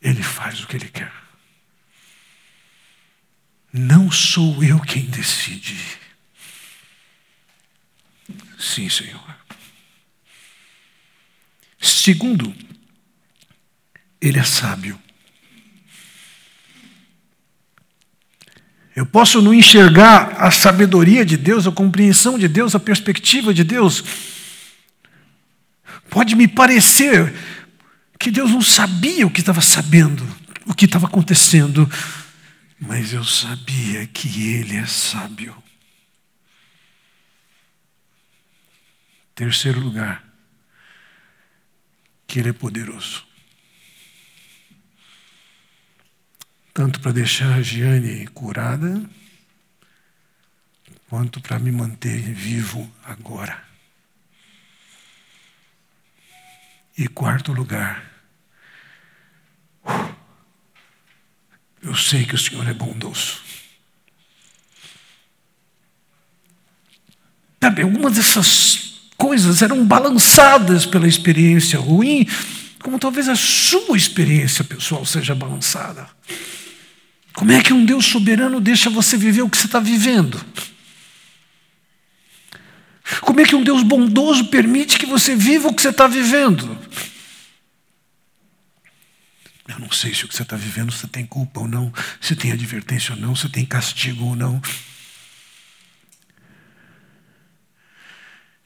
Ele 0.01 0.23
faz 0.23 0.61
o 0.61 0.67
que 0.67 0.75
Ele 0.75 0.89
quer. 0.89 1.11
Não 3.71 4.11
sou 4.11 4.63
eu 4.63 4.79
quem 4.79 5.05
decide. 5.05 5.98
Sim, 8.59 8.89
Senhor. 8.89 9.23
Segundo, 11.81 12.53
Ele 14.21 14.37
é 14.37 14.43
sábio. 14.43 14.99
Eu 18.93 19.05
posso 19.05 19.41
não 19.41 19.53
enxergar 19.53 20.35
a 20.37 20.51
sabedoria 20.51 21.23
de 21.23 21.37
Deus, 21.37 21.65
a 21.65 21.71
compreensão 21.71 22.37
de 22.37 22.49
Deus, 22.49 22.75
a 22.75 22.79
perspectiva 22.79 23.53
de 23.53 23.63
Deus. 23.63 24.03
Pode 26.09 26.35
me 26.35 26.49
parecer 26.49 27.33
que 28.19 28.29
Deus 28.29 28.51
não 28.51 28.61
sabia 28.61 29.25
o 29.25 29.31
que 29.31 29.39
estava 29.39 29.61
sabendo, 29.61 30.27
o 30.65 30.73
que 30.73 30.83
estava 30.83 31.07
acontecendo, 31.07 31.89
mas 32.77 33.13
eu 33.13 33.23
sabia 33.23 34.05
que 34.07 34.49
Ele 34.49 34.75
é 34.75 34.85
sábio. 34.85 35.55
Terceiro 39.39 39.79
lugar, 39.79 40.21
que 42.27 42.39
Ele 42.39 42.49
é 42.49 42.53
poderoso. 42.53 43.25
Tanto 46.73 46.99
para 46.99 47.13
deixar 47.13 47.53
a 47.53 47.61
Giane 47.61 48.27
curada, 48.27 49.09
quanto 51.07 51.39
para 51.39 51.57
me 51.57 51.71
manter 51.71 52.19
vivo 52.19 52.93
agora. 53.01 53.65
E 56.97 57.07
quarto 57.07 57.53
lugar, 57.53 58.11
eu 61.81 61.95
sei 61.95 62.25
que 62.25 62.35
o 62.35 62.37
Senhor 62.37 62.67
é 62.67 62.73
bondoso. 62.73 63.41
Sabe, 67.61 67.83
algumas 67.83 68.15
dessas 68.15 68.88
coisas 69.19 69.61
eram 69.61 69.85
balançadas 69.85 70.85
pela 70.85 71.07
experiência 71.07 71.77
ruim, 71.77 72.25
como 72.81 72.97
talvez 72.97 73.27
a 73.27 73.35
sua 73.35 73.97
experiência 73.97 74.63
pessoal 74.63 75.05
seja 75.05 75.35
balançada. 75.35 76.07
Como 77.33 77.51
é 77.51 77.61
que 77.61 77.73
um 77.73 77.85
Deus 77.85 78.05
soberano 78.05 78.61
deixa 78.61 78.89
você 78.89 79.17
viver 79.17 79.41
o 79.41 79.49
que 79.49 79.57
você 79.57 79.65
está 79.65 79.79
vivendo? 79.79 80.43
Como 83.21 83.41
é 83.41 83.43
que 83.43 83.55
um 83.55 83.63
Deus 83.63 83.83
bondoso 83.83 84.45
permite 84.45 84.97
que 84.97 85.05
você 85.05 85.35
viva 85.35 85.67
o 85.67 85.73
que 85.73 85.81
você 85.81 85.89
está 85.89 86.07
vivendo? 86.07 86.77
Eu 89.67 89.79
não 89.79 89.91
sei 89.91 90.13
se 90.15 90.23
o 90.23 90.27
que 90.27 90.35
você 90.35 90.43
está 90.43 90.55
vivendo 90.55 90.91
você 90.91 91.07
tem 91.07 91.25
culpa 91.25 91.59
ou 91.59 91.67
não, 91.67 91.93
se 92.21 92.35
tem 92.35 92.51
advertência 92.51 93.13
ou 93.13 93.19
não, 93.19 93.35
se 93.35 93.49
tem 93.49 93.65
castigo 93.65 94.25
ou 94.25 94.35
não. 94.35 94.61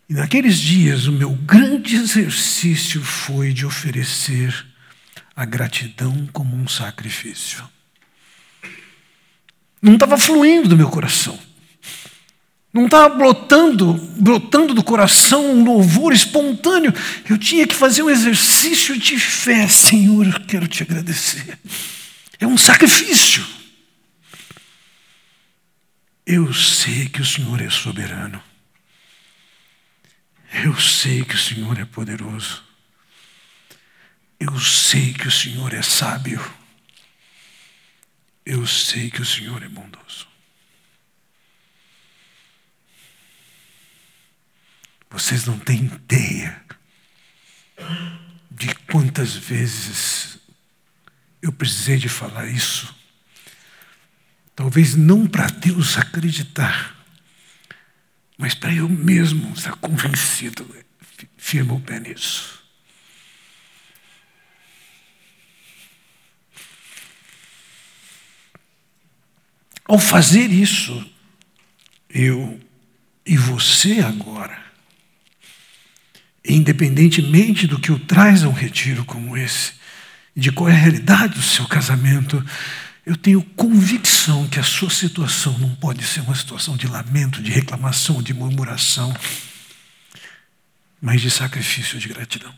E 0.10 0.14
naqueles 0.14 0.58
dias, 0.58 1.08
o 1.08 1.12
meu 1.12 1.32
grande 1.32 1.96
exercício 1.96 3.02
foi 3.02 3.54
de 3.54 3.66
oferecer 3.66 4.66
a 5.36 5.46
gratidão 5.46 6.28
como 6.32 6.56
um 6.56 6.68
sacrifício. 6.68 7.64
Não 9.82 9.94
estava 9.94 10.18
fluindo 10.18 10.70
do 10.70 10.78
meu 10.78 10.90
coração. 10.90 11.38
Não 12.74 12.86
estava 12.86 13.16
brotando, 13.16 13.94
brotando 14.18 14.74
do 14.74 14.84
coração 14.84 15.46
um 15.52 15.64
louvor 15.64 16.12
espontâneo. 16.12 16.94
Eu 17.30 17.38
tinha 17.38 17.68
que 17.68 17.76
fazer 17.76 18.02
um 18.02 18.10
exercício 18.10 18.98
de 18.98 19.20
fé. 19.20 19.68
Senhor, 19.68 20.26
eu 20.26 20.40
quero 20.42 20.68
te 20.68 20.82
agradecer. 20.84 21.60
É 22.40 22.48
um 22.48 22.58
sacrifício. 22.58 23.46
Eu 26.26 26.52
sei 26.54 27.10
que 27.10 27.22
o 27.22 27.26
Senhor 27.26 27.62
é 27.62 27.70
soberano. 27.70 28.42
Eu 30.54 30.80
sei 30.80 31.24
que 31.26 31.36
o 31.36 31.38
Senhor 31.38 31.80
é 31.80 31.86
poderoso. 31.86 32.64
Eu 34.40 34.60
sei 34.60 35.14
que 35.14 35.28
o 35.28 35.32
Senhor 35.32 35.74
é 35.74 35.82
sábio. 35.82 36.40
Eu 38.46 38.68
sei 38.68 39.10
que 39.10 39.22
o 39.22 39.26
Senhor 39.26 39.64
é 39.64 39.70
bondoso. 39.70 40.28
Vocês 45.10 45.46
não 45.46 45.58
têm 45.60 45.86
ideia 45.86 46.64
de 48.52 48.74
quantas 48.92 49.36
vezes 49.36 50.40
eu 51.42 51.52
precisei 51.52 51.98
de 51.98 52.10
falar 52.10 52.48
isso. 52.48 52.94
Talvez 54.56 54.96
não 54.96 55.28
para 55.28 55.48
Deus 55.48 55.98
acreditar, 55.98 56.93
Mas 58.38 58.54
para 58.54 58.74
eu 58.74 58.90
mesmo 58.90 59.54
estar 59.54 59.76
convencido, 59.76 60.68
firma 61.38 61.74
o 61.74 61.80
pé 61.80 62.00
nisso. 62.00 62.64
Ao 69.86 70.00
fazer 70.00 70.50
isso, 70.50 71.06
eu 72.10 72.60
e 73.26 73.38
você 73.38 74.00
agora, 74.00 74.58
independentemente 76.44 77.68
do 77.68 77.80
que 77.80 77.92
o 77.92 78.00
traz 78.00 78.44
a 78.44 78.50
um 78.50 78.54
retiro 78.54 79.06
como 79.06 79.38
esse, 79.38 79.74
de 80.36 80.52
qual 80.52 80.70
é 80.70 80.74
a 80.74 80.76
realidade 80.78 81.36
do 81.36 81.42
seu 81.42 81.68
casamento, 81.68 82.44
eu 83.06 83.18
tenho 83.18 83.42
convicção 83.42 84.48
que 84.48 84.60
a 84.60 84.64
sua 84.64 84.90
situação 84.90 85.58
não 85.60 85.70
pode 85.76 86.04
ser 86.06 86.22
uma 86.22 86.36
situação 86.36 86.78
de 86.78 86.88
lamento, 86.88 87.42
de 87.42 87.52
reclamação, 87.52 88.22
de 88.22 88.34
murmuração, 88.34 89.14
mas 91.02 91.20
de 91.20 91.30
sacrifício 91.30 92.00
de 92.00 92.08
gratidão. 92.08 92.54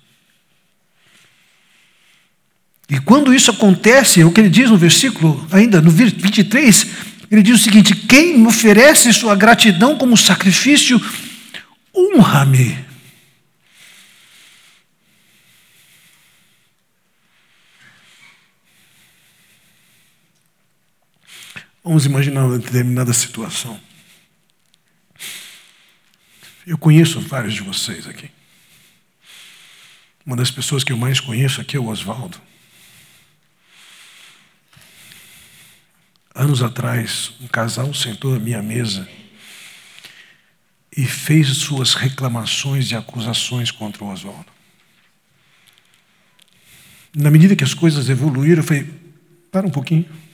E 2.88 3.00
quando 3.00 3.34
isso 3.34 3.50
acontece, 3.50 4.22
é 4.22 4.26
o 4.26 4.32
que 4.32 4.40
ele 4.40 4.50
diz 4.50 4.70
no 4.70 4.78
versículo, 4.78 5.48
ainda 5.52 5.82
no 5.82 5.90
23, 5.90 6.88
ele 7.32 7.42
diz 7.42 7.60
o 7.60 7.64
seguinte: 7.64 7.96
Quem 7.96 8.38
me 8.38 8.46
oferece 8.46 9.12
sua 9.12 9.36
gratidão 9.36 9.98
como 9.98 10.16
sacrifício, 10.16 11.02
honra-me. 11.96 12.85
Vamos 21.86 22.04
imaginar 22.08 22.46
uma 22.46 22.58
determinada 22.58 23.14
situação. 23.14 23.80
Eu 26.66 26.80
conheço 26.80 27.22
vários 27.22 27.54
de 27.54 27.62
vocês 27.62 28.08
aqui. 28.08 28.32
Uma 30.26 30.36
das 30.36 30.50
pessoas 30.50 30.84
que 30.84 30.92
eu 30.92 30.98
mais 30.98 31.20
conheço 31.20 31.62
aqui 31.62 31.78
é 31.78 31.80
o 31.80 31.86
Oswaldo. 31.86 32.42
Anos 36.34 36.64
atrás, 36.64 37.34
um 37.40 37.48
casal 37.48 37.94
sentou 37.94 38.34
à 38.34 38.40
minha 38.40 38.64
mesa 38.64 39.08
e 40.98 41.06
fez 41.06 41.50
suas 41.58 41.94
reclamações 41.94 42.90
e 42.90 42.96
acusações 42.96 43.70
contra 43.70 44.04
o 44.04 44.12
Oswaldo. 44.12 44.52
Na 47.14 47.30
medida 47.30 47.56
que 47.56 47.64
as 47.64 47.76
coisas 47.76 48.10
evoluíram, 48.10 48.64
eu 48.64 48.68
falei: 48.68 48.92
para 49.52 49.68
um 49.68 49.72
pouquinho. 49.72 50.25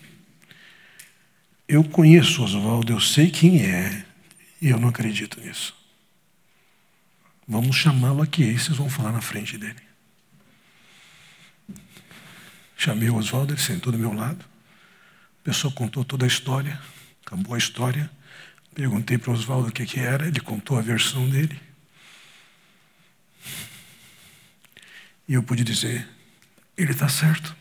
Eu 1.71 1.85
conheço 1.85 2.43
Oswaldo, 2.43 2.91
eu 2.91 2.99
sei 2.99 3.31
quem 3.31 3.65
é, 3.65 4.05
e 4.61 4.67
eu 4.67 4.77
não 4.77 4.89
acredito 4.89 5.39
nisso. 5.39 5.73
Vamos 7.47 7.77
chamá-lo 7.77 8.21
aqui, 8.21 8.43
aí 8.43 8.59
vocês 8.59 8.75
vão 8.75 8.89
falar 8.89 9.13
na 9.13 9.21
frente 9.21 9.57
dele. 9.57 9.79
Chamei 12.75 13.09
o 13.09 13.15
Oswaldo, 13.15 13.53
ele 13.53 13.61
sentou 13.61 13.89
do 13.89 13.97
meu 13.97 14.11
lado. 14.11 14.43
A 14.43 15.43
pessoa 15.45 15.71
contou 15.71 16.03
toda 16.03 16.25
a 16.25 16.27
história, 16.27 16.77
acabou 17.25 17.55
a 17.55 17.57
história. 17.57 18.11
Perguntei 18.75 19.17
para 19.17 19.31
o 19.31 19.33
Oswaldo 19.33 19.69
o 19.69 19.71
que, 19.71 19.85
que 19.85 20.01
era, 20.01 20.27
ele 20.27 20.41
contou 20.41 20.77
a 20.77 20.81
versão 20.81 21.29
dele. 21.29 21.57
E 25.25 25.35
eu 25.35 25.41
pude 25.41 25.63
dizer: 25.63 26.05
ele 26.75 26.91
está 26.91 27.07
certo. 27.07 27.55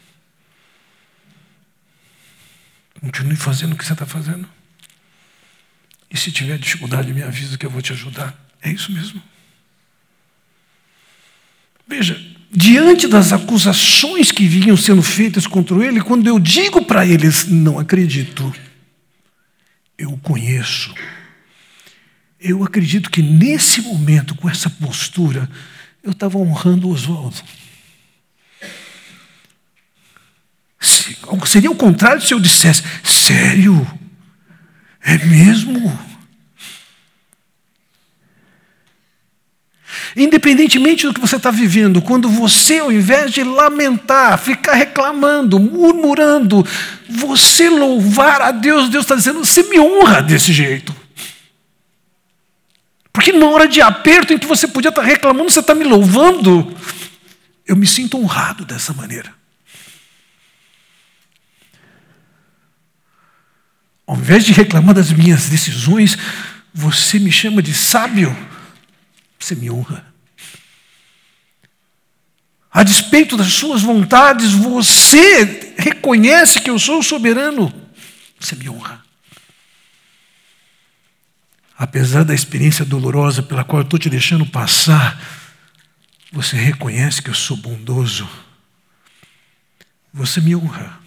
Continue 3.01 3.37
fazendo 3.37 3.73
o 3.73 3.77
que 3.77 3.85
você 3.85 3.93
está 3.93 4.07
fazendo. 4.07 4.49
E 6.11 6.17
se 6.17 6.31
tiver 6.31 6.59
dificuldade, 6.59 7.13
me 7.13 7.23
avisa 7.23 7.57
que 7.57 7.65
eu 7.65 7.71
vou 7.71 7.81
te 7.81 7.93
ajudar. 7.93 8.37
É 8.61 8.71
isso 8.71 8.93
mesmo. 8.93 9.23
Veja, 11.87 12.21
diante 12.51 13.09
das 13.09 13.33
acusações 13.33 14.31
que 14.31 14.47
vinham 14.47 14.77
sendo 14.77 15.03
feitas 15.03 15.47
contra 15.47 15.85
ele, 15.85 16.01
quando 16.01 16.27
eu 16.27 16.39
digo 16.39 16.85
para 16.85 17.07
eles, 17.07 17.47
não 17.47 17.79
acredito, 17.79 18.55
eu 19.97 20.13
o 20.13 20.19
conheço. 20.19 20.95
Eu 22.39 22.65
acredito 22.65 23.11
que 23.11 23.23
nesse 23.23 23.83
momento, 23.83 24.35
com 24.35 24.49
essa 24.49 24.71
postura, 24.71 25.49
eu 26.03 26.13
estava 26.13 26.39
honrando 26.39 26.89
Oswaldo. 26.89 27.37
Seria 30.81 31.71
o 31.71 31.77
contrário 31.77 32.23
se 32.23 32.33
eu 32.33 32.41
dissesse: 32.41 32.83
sério? 33.03 33.87
É 35.03 35.19
mesmo? 35.19 35.99
Independentemente 40.17 41.07
do 41.07 41.15
que 41.15 41.21
você 41.21 41.37
está 41.37 41.51
vivendo, 41.51 42.03
quando 42.03 42.29
você, 42.29 42.79
ao 42.79 42.93
invés 42.93 43.33
de 43.33 43.43
lamentar, 43.43 44.39
ficar 44.39 44.75
reclamando, 44.75 45.59
murmurando, 45.59 46.67
você 47.09 47.69
louvar 47.69 48.41
a 48.41 48.51
Deus, 48.51 48.89
Deus 48.89 49.05
está 49.05 49.15
dizendo: 49.15 49.45
você 49.45 49.63
me 49.65 49.79
honra 49.79 50.23
desse 50.23 50.53
jeito. 50.53 50.95
Porque 53.13 53.33
na 53.33 53.47
hora 53.47 53.67
de 53.67 53.83
aperto 53.83 54.33
em 54.33 54.39
que 54.39 54.47
você 54.47 54.67
podia 54.67 54.89
estar 54.89 55.03
reclamando, 55.03 55.51
você 55.51 55.61
está 55.61 55.75
me 55.75 55.85
louvando. 55.85 56.75
Eu 57.67 57.77
me 57.77 57.87
sinto 57.87 58.19
honrado 58.19 58.65
dessa 58.65 58.93
maneira. 58.93 59.40
Ao 64.11 64.17
invés 64.17 64.45
de 64.45 64.51
reclamar 64.51 64.93
das 64.93 65.13
minhas 65.13 65.49
decisões, 65.49 66.19
você 66.75 67.17
me 67.21 67.31
chama 67.31 67.63
de 67.63 67.73
sábio. 67.73 68.37
Você 69.39 69.55
me 69.55 69.71
honra. 69.71 70.05
A 72.73 72.83
despeito 72.83 73.37
das 73.37 73.53
suas 73.53 73.83
vontades, 73.83 74.51
você 74.51 75.75
reconhece 75.79 76.59
que 76.59 76.69
eu 76.69 76.77
sou 76.77 77.05
soberano. 77.05 77.73
Você 78.41 78.57
me 78.57 78.69
honra. 78.69 79.01
Apesar 81.79 82.25
da 82.25 82.35
experiência 82.35 82.85
dolorosa 82.85 83.45
pela 83.45 83.63
qual 83.63 83.81
eu 83.81 83.85
estou 83.85 83.97
te 83.97 84.11
deixando 84.11 84.45
passar, 84.45 85.23
você 86.33 86.57
reconhece 86.57 87.23
que 87.23 87.31
eu 87.31 87.35
sou 87.35 87.57
bondoso. 87.57 88.29
Você 90.13 90.41
me 90.41 90.57
honra. 90.57 91.00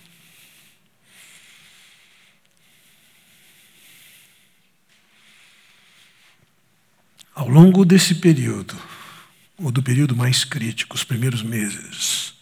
Ao 7.35 7.47
longo 7.47 7.83
desse 7.83 8.15
período, 8.15 8.79
ou 9.57 9.71
do 9.71 9.81
período 9.81 10.15
mais 10.15 10.43
crítico, 10.43 10.95
os 10.95 11.03
primeiros 11.03 11.41
meses, 11.41 12.33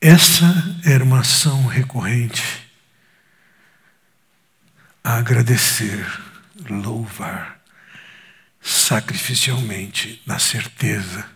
essa 0.00 0.46
era 0.84 1.02
uma 1.02 1.20
ação 1.20 1.66
recorrente 1.66 2.42
a 5.02 5.16
agradecer, 5.16 6.06
louvar, 6.70 7.60
sacrificialmente, 8.60 10.22
na 10.24 10.38
certeza 10.38 11.28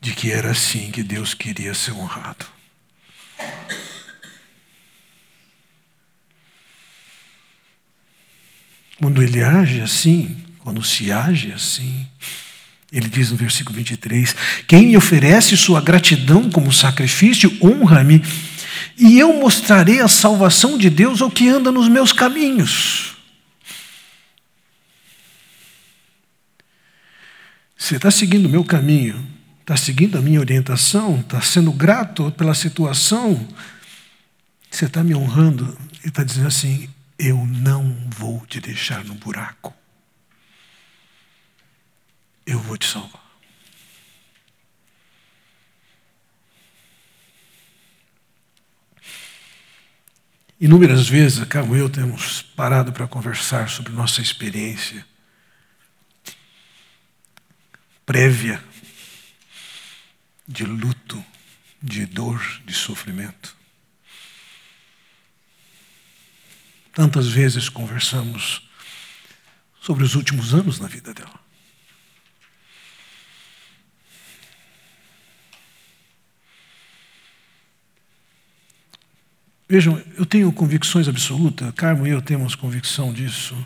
de 0.00 0.12
que 0.12 0.30
era 0.30 0.50
assim 0.50 0.92
que 0.92 1.02
Deus 1.02 1.34
queria 1.34 1.74
ser 1.74 1.92
honrado. 1.92 2.46
Quando 9.00 9.22
ele 9.22 9.42
age 9.42 9.80
assim, 9.80 10.36
quando 10.60 10.82
se 10.82 11.10
age 11.10 11.52
assim, 11.52 12.06
ele 12.92 13.08
diz 13.08 13.30
no 13.30 13.36
versículo 13.36 13.76
23: 13.76 14.34
Quem 14.68 14.86
me 14.86 14.96
oferece 14.96 15.56
sua 15.56 15.80
gratidão 15.80 16.48
como 16.48 16.72
sacrifício, 16.72 17.56
honra-me, 17.60 18.22
e 18.96 19.18
eu 19.18 19.34
mostrarei 19.34 20.00
a 20.00 20.08
salvação 20.08 20.78
de 20.78 20.88
Deus 20.88 21.20
ao 21.20 21.30
que 21.30 21.48
anda 21.48 21.72
nos 21.72 21.88
meus 21.88 22.12
caminhos. 22.12 23.16
Você 27.76 27.96
está 27.96 28.10
seguindo 28.10 28.46
o 28.46 28.48
meu 28.48 28.64
caminho, 28.64 29.26
está 29.60 29.76
seguindo 29.76 30.16
a 30.16 30.22
minha 30.22 30.40
orientação, 30.40 31.20
está 31.20 31.40
sendo 31.40 31.72
grato 31.72 32.30
pela 32.32 32.54
situação, 32.54 33.46
você 34.70 34.86
está 34.86 35.02
me 35.02 35.14
honrando 35.14 35.76
e 36.04 36.08
está 36.08 36.22
dizendo 36.22 36.46
assim: 36.46 36.88
eu 37.18 37.36
não 37.46 37.94
vou 38.10 38.44
te 38.46 38.60
deixar 38.60 39.04
no 39.04 39.14
buraco. 39.14 39.74
Eu 42.46 42.58
vou 42.58 42.76
te 42.76 42.86
salvar. 42.86 43.24
Inúmeras 50.60 51.08
vezes, 51.08 51.40
a 51.40 51.46
Carmo 51.46 51.76
e 51.76 51.80
eu 51.80 51.90
temos 51.90 52.40
parado 52.40 52.92
para 52.92 53.06
conversar 53.06 53.68
sobre 53.68 53.92
nossa 53.92 54.22
experiência 54.22 55.04
prévia 58.06 58.62
de 60.46 60.64
luto, 60.64 61.24
de 61.82 62.06
dor, 62.06 62.40
de 62.64 62.74
sofrimento. 62.74 63.56
Tantas 66.94 67.28
vezes 67.28 67.68
conversamos 67.68 68.62
sobre 69.80 70.04
os 70.04 70.14
últimos 70.14 70.54
anos 70.54 70.78
na 70.78 70.86
vida 70.86 71.12
dela. 71.12 71.44
Vejam, 79.68 80.00
eu 80.16 80.24
tenho 80.24 80.52
convicções 80.52 81.08
absolutas, 81.08 81.72
Carmo 81.74 82.06
e 82.06 82.10
eu 82.10 82.22
temos 82.22 82.54
convicção 82.54 83.12
disso. 83.12 83.56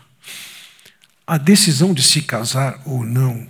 A 1.27 1.37
decisão 1.37 1.93
de 1.93 2.03
se 2.03 2.23
casar 2.23 2.81
ou 2.87 3.05
não 3.05 3.47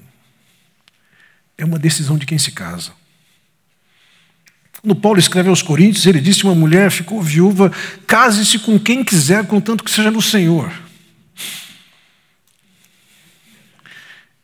é 1.57 1.65
uma 1.65 1.79
decisão 1.79 2.19
de 2.19 2.27
quem 2.27 2.39
se 2.39 2.51
casa. 2.51 2.98
Quando 4.81 4.95
Paulo 4.95 5.19
escreve 5.19 5.49
aos 5.49 5.63
Coríntios, 5.63 6.07
ele 6.07 6.21
disse: 6.21 6.45
Uma 6.45 6.55
mulher 6.55 6.91
ficou 6.91 7.21
viúva, 7.21 7.71
case-se 8.07 8.59
com 8.61 8.79
quem 8.79 9.03
quiser, 9.03 9.47
contanto 9.47 9.83
que 9.83 9.91
seja 9.91 10.11
no 10.11 10.23
Senhor. 10.23 10.73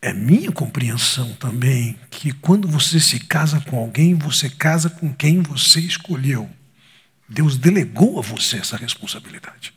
É 0.03 0.13
minha 0.13 0.53
compreensão 0.53 1.33
também 1.35 1.97
que 2.11 2.31
quando 2.31 2.69
você 2.69 3.01
se 3.01 3.21
casa 3.21 3.61
com 3.61 3.79
alguém, 3.79 4.15
você 4.15 4.51
casa 4.51 4.91
com 4.91 5.15
quem 5.15 5.41
você 5.41 5.81
escolheu. 5.81 6.51
Deus 7.27 7.57
delegou 7.57 8.19
a 8.19 8.23
você 8.23 8.59
essa 8.59 8.77
responsabilidade. 8.77 9.73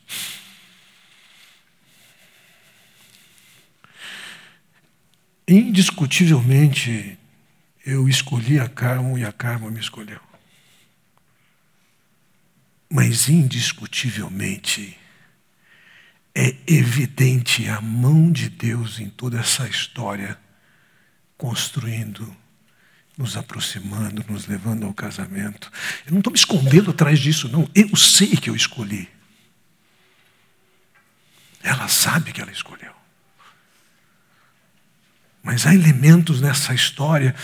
Indiscutivelmente, 5.47 7.17
eu 7.85 8.09
escolhi 8.09 8.59
a 8.59 8.67
Carmo 8.67 9.17
e 9.17 9.23
a 9.23 9.31
Carmo 9.31 9.71
me 9.71 9.79
escolheu. 9.79 10.26
Mas, 12.89 13.27
indiscutivelmente, 13.27 14.97
é 16.33 16.55
evidente 16.67 17.67
a 17.67 17.81
mão 17.81 18.31
de 18.31 18.49
Deus 18.49 18.99
em 18.99 19.09
toda 19.09 19.39
essa 19.39 19.67
história, 19.67 20.39
construindo 21.37 22.35
nos 23.17 23.35
aproximando, 23.35 24.23
nos 24.29 24.45
levando 24.45 24.85
ao 24.85 24.93
casamento. 24.93 25.71
Eu 26.05 26.11
não 26.11 26.19
estou 26.19 26.31
me 26.31 26.37
escondendo 26.37 26.91
atrás 26.91 27.19
disso, 27.19 27.49
não. 27.49 27.67
Eu 27.73 27.95
sei 27.95 28.37
que 28.37 28.49
eu 28.49 28.55
escolhi. 28.55 29.09
Ela 31.63 31.87
sabe 31.87 32.31
que 32.31 32.39
ela 32.39 32.51
escolheu. 32.51 32.93
Mas 35.41 35.65
há 35.65 35.73
elementos 35.73 36.39
nessa 36.39 36.73
história 36.73 37.35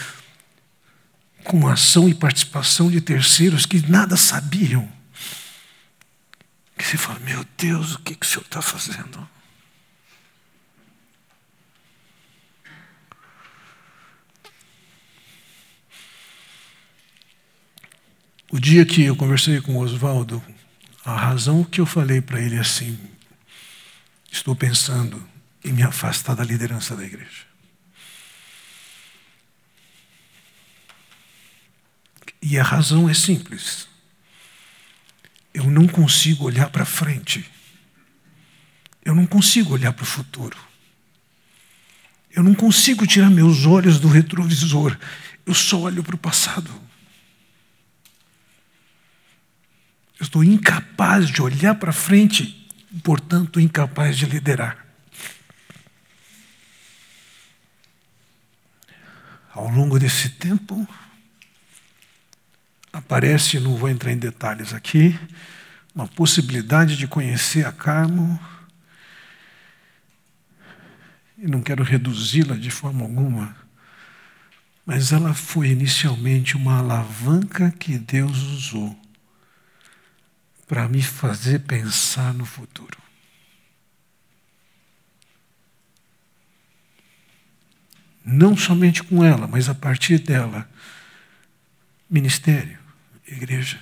com 1.43 1.67
ação 1.67 2.07
e 2.07 2.13
participação 2.13 2.91
de 2.91 3.01
terceiros 3.01 3.65
que 3.65 3.89
nada 3.89 4.15
sabiam. 4.15 4.89
Que 6.83 6.89
você 6.89 6.97
fala, 6.97 7.17
meu 7.19 7.45
Deus, 7.57 7.95
o 7.95 7.99
que, 7.99 8.13
que 8.13 8.25
o 8.25 8.29
senhor 8.29 8.43
está 8.43 8.61
fazendo? 8.61 9.25
O 18.51 18.59
dia 18.59 18.85
que 18.85 19.01
eu 19.01 19.15
conversei 19.15 19.61
com 19.61 19.77
o 19.77 19.79
Oswaldo, 19.79 20.43
a 21.05 21.15
razão 21.15 21.63
que 21.63 21.79
eu 21.79 21.85
falei 21.85 22.19
para 22.19 22.41
ele 22.41 22.59
assim, 22.59 22.99
estou 24.29 24.53
pensando 24.53 25.25
em 25.63 25.71
me 25.71 25.83
afastar 25.83 26.35
da 26.35 26.43
liderança 26.43 26.97
da 26.97 27.05
igreja. 27.05 27.47
E 32.41 32.59
a 32.59 32.63
razão 32.63 33.09
é 33.09 33.13
simples. 33.13 33.92
Eu 35.53 35.69
não 35.69 35.87
consigo 35.87 36.45
olhar 36.45 36.69
para 36.69 36.85
frente. 36.85 37.49
Eu 39.05 39.13
não 39.13 39.25
consigo 39.25 39.73
olhar 39.73 39.93
para 39.93 40.03
o 40.03 40.07
futuro. 40.07 40.57
Eu 42.31 42.41
não 42.41 42.55
consigo 42.55 43.05
tirar 43.05 43.29
meus 43.29 43.65
olhos 43.65 43.99
do 43.99 44.07
retrovisor. 44.07 44.97
Eu 45.45 45.53
só 45.53 45.81
olho 45.81 46.03
para 46.03 46.15
o 46.15 46.17
passado. 46.17 46.71
Eu 50.19 50.23
estou 50.23 50.43
incapaz 50.43 51.29
de 51.29 51.41
olhar 51.41 51.75
para 51.75 51.91
frente, 51.91 52.67
portanto, 53.03 53.59
incapaz 53.59 54.17
de 54.17 54.25
liderar. 54.25 54.83
Ao 59.53 59.69
longo 59.69 59.99
desse 59.99 60.29
tempo, 60.29 60.87
aparece, 62.93 63.59
não 63.59 63.75
vou 63.75 63.89
entrar 63.89 64.11
em 64.11 64.17
detalhes 64.17 64.71
aqui, 64.71 65.19
uma 65.95 66.07
possibilidade 66.07 66.95
de 66.95 67.07
conhecer 67.07 67.65
a 67.65 67.71
Carmo. 67.71 68.39
E 71.37 71.47
não 71.47 71.61
quero 71.61 71.83
reduzi-la 71.83 72.55
de 72.55 72.69
forma 72.69 73.01
alguma, 73.01 73.55
mas 74.85 75.11
ela 75.11 75.33
foi 75.33 75.69
inicialmente 75.69 76.55
uma 76.55 76.77
alavanca 76.77 77.71
que 77.71 77.97
Deus 77.97 78.37
usou 78.43 78.97
para 80.67 80.87
me 80.87 81.01
fazer 81.01 81.59
pensar 81.61 82.33
no 82.33 82.45
futuro. 82.45 82.97
Não 88.23 88.55
somente 88.55 89.03
com 89.03 89.23
ela, 89.23 89.47
mas 89.47 89.67
a 89.67 89.75
partir 89.75 90.19
dela, 90.19 90.69
ministério, 92.09 92.82
igreja. 93.27 93.79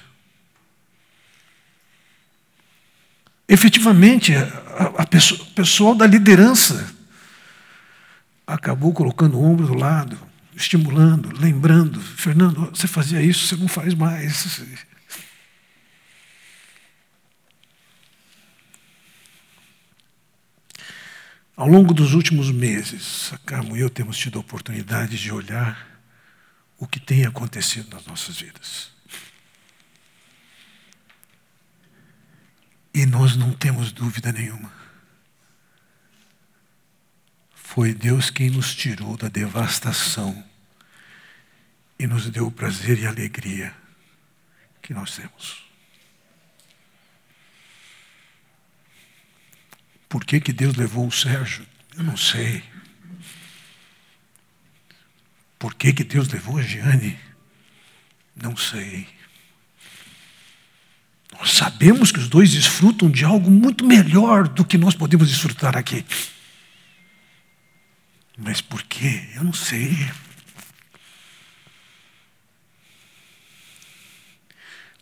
Efetivamente, 3.47 4.33
a, 4.33 5.01
a 5.01 5.05
pessoa, 5.05 5.41
o 5.41 5.45
pessoal 5.47 5.93
da 5.93 6.07
liderança 6.07 6.93
acabou 8.47 8.93
colocando 8.93 9.37
o 9.37 9.43
ombro 9.43 9.67
do 9.67 9.73
lado, 9.73 10.17
estimulando, 10.55 11.37
lembrando. 11.37 11.99
Fernando, 11.99 12.69
você 12.73 12.87
fazia 12.87 13.21
isso, 13.21 13.47
você 13.47 13.55
não 13.55 13.67
faz 13.67 13.93
mais. 13.93 14.61
Ao 21.55 21.67
longo 21.67 21.93
dos 21.93 22.13
últimos 22.13 22.49
meses, 22.49 23.31
a 23.33 23.37
Carmo 23.39 23.77
e 23.77 23.81
eu 23.81 23.89
temos 23.89 24.17
tido 24.17 24.37
a 24.37 24.41
oportunidade 24.41 25.17
de 25.17 25.31
olhar 25.31 25.87
o 26.77 26.87
que 26.87 26.99
tem 26.99 27.25
acontecido 27.25 27.93
nas 27.93 28.05
nossas 28.05 28.39
vidas. 28.39 28.90
E 32.93 33.05
nós 33.05 33.35
não 33.35 33.53
temos 33.53 33.91
dúvida 33.91 34.31
nenhuma. 34.31 34.71
Foi 37.53 37.93
Deus 37.93 38.29
quem 38.29 38.49
nos 38.49 38.75
tirou 38.75 39.15
da 39.15 39.29
devastação 39.29 40.43
e 41.97 42.05
nos 42.05 42.29
deu 42.29 42.47
o 42.47 42.51
prazer 42.51 42.99
e 42.99 43.05
a 43.05 43.09
alegria 43.09 43.73
que 44.81 44.93
nós 44.93 45.15
temos. 45.15 45.63
Por 50.09 50.25
que, 50.25 50.41
que 50.41 50.51
Deus 50.51 50.75
levou 50.75 51.07
o 51.07 51.11
Sérgio? 51.11 51.65
Eu 51.95 52.03
não 52.03 52.17
sei. 52.17 52.61
Por 55.57 55.73
que, 55.75 55.93
que 55.93 56.03
Deus 56.03 56.27
levou 56.27 56.57
a 56.57 56.61
Giane? 56.61 57.17
Não 58.35 58.57
sei. 58.57 59.07
Nós 61.41 61.53
sabemos 61.53 62.11
que 62.11 62.19
os 62.19 62.27
dois 62.29 62.51
desfrutam 62.51 63.09
de 63.09 63.25
algo 63.25 63.49
muito 63.49 63.83
melhor 63.83 64.47
do 64.47 64.63
que 64.63 64.77
nós 64.77 64.93
podemos 64.93 65.27
desfrutar 65.27 65.75
aqui. 65.75 66.05
Mas 68.37 68.61
por 68.61 68.83
quê? 68.83 69.27
Eu 69.33 69.45
não 69.45 69.51
sei. 69.51 69.97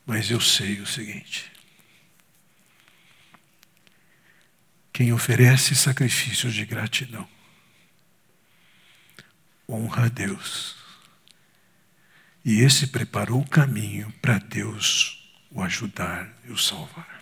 Mas 0.05 0.31
eu 0.31 0.39
sei 0.39 0.79
o 0.79 0.87
seguinte: 0.87 1.51
quem 4.93 5.11
oferece 5.11 5.75
sacrifícios 5.75 6.53
de 6.53 6.63
gratidão. 6.63 7.27
Honra 9.67 10.05
a 10.05 10.07
Deus. 10.07 10.77
E 12.45 12.61
esse 12.61 12.87
preparou 12.87 13.41
o 13.41 13.49
caminho 13.49 14.09
para 14.21 14.39
Deus 14.39 15.18
o 15.51 15.61
ajudar 15.61 16.29
e 16.47 16.51
o 16.51 16.57
salvar. 16.57 17.19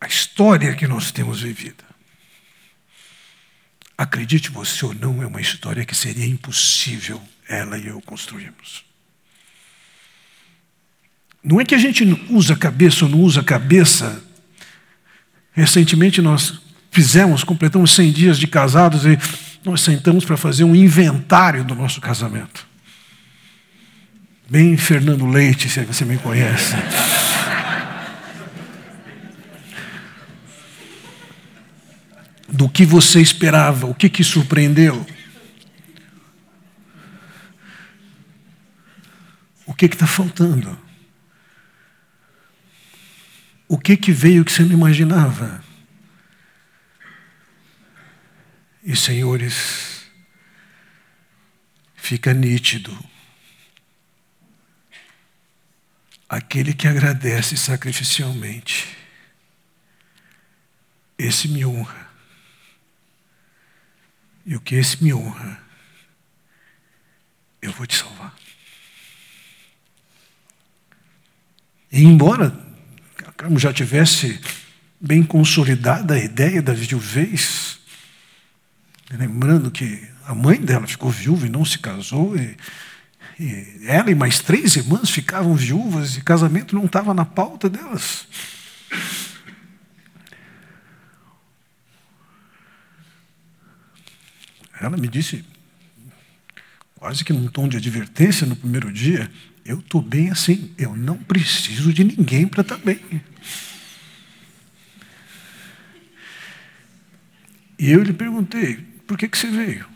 A 0.00 0.06
história 0.06 0.74
que 0.74 0.86
nós 0.86 1.12
temos 1.12 1.42
vivida, 1.42 1.84
acredite 3.96 4.50
você 4.50 4.84
ou 4.86 4.94
não, 4.94 5.22
é 5.22 5.26
uma 5.26 5.42
história 5.42 5.84
que 5.84 5.94
seria 5.94 6.26
impossível 6.26 7.22
ela 7.46 7.76
e 7.76 7.88
eu 7.88 8.00
construirmos. 8.00 8.84
Não 11.44 11.60
é 11.60 11.64
que 11.64 11.74
a 11.74 11.78
gente 11.78 12.04
usa 12.30 12.56
cabeça 12.56 13.04
ou 13.04 13.10
não 13.10 13.20
usa 13.20 13.42
cabeça. 13.42 14.22
Recentemente 15.52 16.22
nós 16.22 16.60
fizemos, 16.90 17.44
completamos 17.44 17.92
100 17.92 18.12
dias 18.12 18.38
de 18.38 18.46
casados 18.46 19.04
e 19.04 19.18
nós 19.64 19.82
sentamos 19.82 20.24
para 20.24 20.36
fazer 20.36 20.64
um 20.64 20.74
inventário 20.74 21.62
do 21.64 21.74
nosso 21.74 22.00
casamento. 22.00 22.69
Bem 24.50 24.76
Fernando 24.76 25.26
Leite, 25.26 25.68
se 25.68 25.84
você 25.84 26.04
me 26.04 26.18
conhece. 26.18 26.74
Do 32.48 32.68
que 32.68 32.84
você 32.84 33.20
esperava, 33.20 33.86
o 33.86 33.94
que, 33.94 34.10
que 34.10 34.24
surpreendeu? 34.24 35.06
O 39.64 39.72
que 39.72 39.86
está 39.86 40.04
faltando? 40.04 40.76
O 43.68 43.78
que, 43.78 43.96
que 43.96 44.10
veio 44.10 44.44
que 44.44 44.50
você 44.50 44.64
não 44.64 44.72
imaginava? 44.72 45.62
E, 48.82 48.96
senhores, 48.96 50.06
fica 51.94 52.34
nítido 52.34 52.98
Aquele 56.30 56.72
que 56.72 56.86
agradece 56.86 57.56
sacrificialmente, 57.56 58.96
esse 61.18 61.48
me 61.48 61.66
honra. 61.66 62.08
E 64.46 64.54
o 64.54 64.60
que 64.60 64.76
esse 64.76 65.02
me 65.02 65.12
honra, 65.12 65.60
eu 67.60 67.72
vou 67.72 67.84
te 67.84 67.96
salvar. 67.96 68.32
E 71.90 72.04
embora 72.04 72.56
Carmo 73.36 73.58
já 73.58 73.72
tivesse 73.72 74.38
bem 75.00 75.24
consolidada 75.24 76.14
a 76.14 76.18
ideia 76.18 76.60
da 76.62 76.74
viuvez, 76.74 77.80
lembrando 79.10 79.70
que 79.70 80.06
a 80.26 80.34
mãe 80.34 80.60
dela 80.60 80.86
ficou 80.86 81.10
viúva 81.10 81.46
e 81.46 81.50
não 81.50 81.64
se 81.64 81.78
casou, 81.78 82.36
e, 82.36 82.56
e 83.40 83.86
ela 83.86 84.10
e 84.10 84.14
mais 84.14 84.40
três 84.40 84.76
irmãs 84.76 85.08
ficavam 85.08 85.54
viúvas 85.54 86.14
e 86.18 86.20
casamento 86.20 86.74
não 86.74 86.84
estava 86.84 87.14
na 87.14 87.24
pauta 87.24 87.70
delas. 87.70 88.28
Ela 94.78 94.98
me 94.98 95.08
disse, 95.08 95.42
quase 96.96 97.24
que 97.24 97.32
num 97.32 97.48
tom 97.48 97.66
de 97.66 97.78
advertência 97.78 98.46
no 98.46 98.54
primeiro 98.54 98.92
dia, 98.92 99.30
eu 99.64 99.78
estou 99.78 100.02
bem 100.02 100.30
assim, 100.30 100.74
eu 100.76 100.94
não 100.94 101.16
preciso 101.16 101.94
de 101.94 102.04
ninguém 102.04 102.46
para 102.46 102.60
estar 102.60 102.76
tá 102.76 102.84
bem. 102.84 103.22
E 107.78 107.90
eu 107.90 108.02
lhe 108.02 108.12
perguntei, 108.12 108.76
por 109.06 109.16
que, 109.16 109.26
que 109.26 109.38
você 109.38 109.50
veio? 109.50 109.86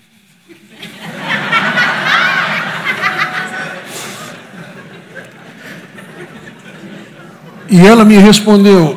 E 7.74 7.78
ela 7.78 8.04
me 8.04 8.16
respondeu, 8.16 8.96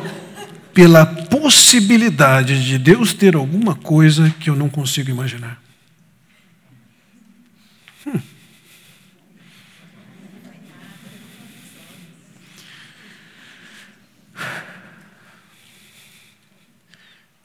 pela 0.72 1.04
possibilidade 1.04 2.64
de 2.64 2.78
Deus 2.78 3.12
ter 3.12 3.34
alguma 3.34 3.74
coisa 3.74 4.30
que 4.38 4.48
eu 4.48 4.54
não 4.54 4.68
consigo 4.68 5.10
imaginar. 5.10 5.60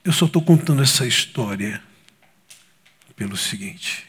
Eu 0.05 0.13
só 0.13 0.27
estou 0.27 0.43
contando 0.43 0.83
essa 0.83 1.07
história 1.07 1.81
pelo 3.15 3.35
seguinte. 3.35 4.05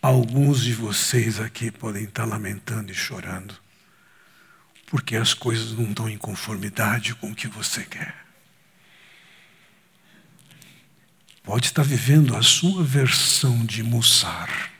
Alguns 0.00 0.62
de 0.62 0.72
vocês 0.72 1.40
aqui 1.40 1.72
podem 1.72 2.04
estar 2.04 2.24
lamentando 2.26 2.92
e 2.92 2.94
chorando, 2.94 3.63
porque 4.86 5.16
as 5.16 5.34
coisas 5.34 5.72
não 5.72 5.90
estão 5.90 6.08
em 6.08 6.18
conformidade 6.18 7.14
com 7.14 7.30
o 7.30 7.34
que 7.34 7.48
você 7.48 7.84
quer. 7.84 8.24
Pode 11.42 11.66
estar 11.66 11.82
vivendo 11.82 12.34
a 12.34 12.42
sua 12.42 12.82
versão 12.82 13.64
de 13.66 13.82
Mussar. 13.82 14.72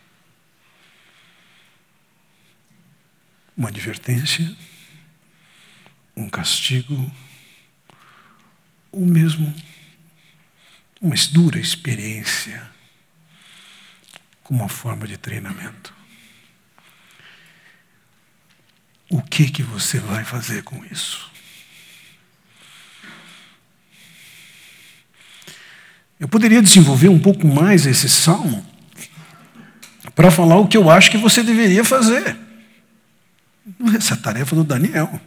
Uma 3.56 3.68
advertência, 3.68 4.56
um 6.16 6.28
castigo, 6.28 7.12
o 8.90 9.04
mesmo, 9.04 9.54
uma 11.00 11.14
dura 11.32 11.58
experiência 11.58 12.70
como 14.42 14.60
uma 14.60 14.68
forma 14.68 15.06
de 15.06 15.16
treinamento. 15.16 15.94
O 19.14 19.22
que 19.22 19.48
que 19.48 19.62
você 19.62 20.00
vai 20.00 20.24
fazer 20.24 20.64
com 20.64 20.84
isso? 20.90 21.30
Eu 26.18 26.26
poderia 26.26 26.60
desenvolver 26.60 27.08
um 27.08 27.20
pouco 27.20 27.46
mais 27.46 27.86
esse 27.86 28.08
salmo 28.08 28.66
para 30.16 30.32
falar 30.32 30.56
o 30.56 30.66
que 30.66 30.76
eu 30.76 30.90
acho 30.90 31.12
que 31.12 31.16
você 31.16 31.44
deveria 31.44 31.84
fazer. 31.84 32.36
Essa 33.96 34.14
é 34.14 34.16
a 34.16 34.20
tarefa 34.20 34.56
do 34.56 34.64
Daniel. 34.64 35.20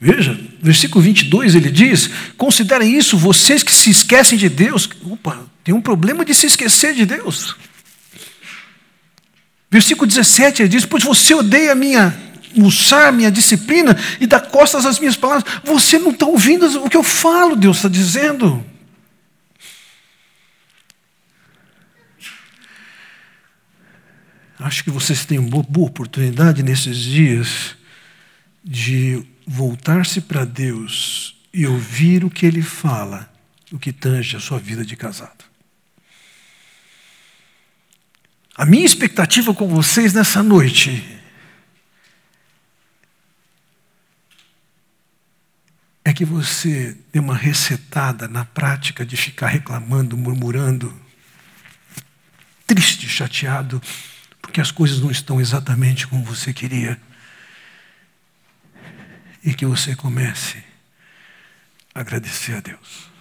Veja, 0.00 0.36
versículo 0.60 1.00
22 1.00 1.54
ele 1.54 1.70
diz: 1.70 2.10
Considerem 2.36 2.98
isso, 2.98 3.16
vocês 3.16 3.62
que 3.62 3.72
se 3.72 3.90
esquecem 3.90 4.36
de 4.36 4.48
Deus. 4.48 4.90
Opa, 5.04 5.46
tem 5.62 5.72
um 5.72 5.80
problema 5.80 6.24
de 6.24 6.34
se 6.34 6.46
esquecer 6.46 6.92
de 6.92 7.06
Deus. 7.06 7.56
Versículo 9.74 10.06
17 10.06 10.62
ele 10.62 10.68
diz: 10.68 10.86
Pois 10.86 11.02
você 11.02 11.34
odeia 11.34 11.74
minha 11.74 12.16
mussar, 12.54 13.12
minha 13.12 13.28
disciplina 13.28 13.98
e 14.20 14.26
dá 14.26 14.38
costas 14.38 14.86
às 14.86 15.00
minhas 15.00 15.16
palavras. 15.16 15.52
Você 15.64 15.98
não 15.98 16.12
está 16.12 16.26
ouvindo 16.26 16.64
o 16.84 16.88
que 16.88 16.96
eu 16.96 17.02
falo, 17.02 17.56
Deus 17.56 17.78
está 17.78 17.88
dizendo. 17.88 18.64
Acho 24.60 24.84
que 24.84 24.92
vocês 24.92 25.24
têm 25.24 25.40
uma 25.40 25.60
boa 25.64 25.88
oportunidade 25.88 26.62
nesses 26.62 26.96
dias 26.96 27.74
de 28.62 29.26
voltar-se 29.44 30.20
para 30.20 30.44
Deus 30.44 31.36
e 31.52 31.66
ouvir 31.66 32.24
o 32.24 32.30
que 32.30 32.46
Ele 32.46 32.62
fala, 32.62 33.28
o 33.72 33.78
que 33.80 33.92
tange 33.92 34.36
a 34.36 34.40
sua 34.40 34.60
vida 34.60 34.84
de 34.84 34.94
casado. 34.94 35.53
A 38.56 38.64
minha 38.64 38.86
expectativa 38.86 39.52
com 39.52 39.68
vocês 39.68 40.14
nessa 40.14 40.40
noite 40.40 41.20
é 46.04 46.12
que 46.12 46.24
você 46.24 46.96
dê 47.12 47.18
uma 47.18 47.34
resetada 47.34 48.28
na 48.28 48.44
prática 48.44 49.04
de 49.04 49.16
ficar 49.16 49.48
reclamando, 49.48 50.16
murmurando, 50.16 50.94
triste, 52.64 53.08
chateado, 53.08 53.82
porque 54.40 54.60
as 54.60 54.70
coisas 54.70 55.00
não 55.00 55.10
estão 55.10 55.40
exatamente 55.40 56.06
como 56.06 56.22
você 56.22 56.52
queria 56.52 57.00
e 59.42 59.52
que 59.52 59.66
você 59.66 59.96
comece 59.96 60.62
a 61.92 62.00
agradecer 62.00 62.54
a 62.54 62.60
Deus. 62.60 63.13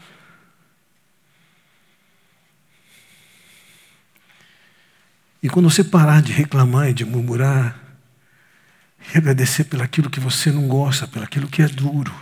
E 5.44 5.50
quando 5.50 5.70
você 5.70 5.84
parar 5.84 6.22
de 6.22 6.32
reclamar 6.32 6.90
e 6.90 6.94
de 6.94 7.06
murmurar, 7.06 7.78
e 9.14 9.18
agradecer 9.18 9.66
pelo 9.66 9.84
aquilo 9.84 10.10
que 10.10 10.20
você 10.20 10.50
não 10.52 10.68
gosta, 10.68 11.06
pelo 11.06 11.26
aquilo 11.26 11.48
que 11.48 11.62
é 11.62 11.68
duro, 11.68 12.16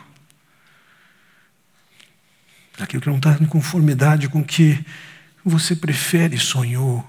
pelo 2.73 2.83
aquilo 2.83 3.01
que 3.01 3.09
não 3.09 3.17
está 3.17 3.37
em 3.39 3.45
conformidade 3.45 4.27
com 4.27 4.39
o 4.39 4.45
que 4.45 4.83
você 5.45 5.75
prefere, 5.75 6.39
sonhou, 6.39 7.07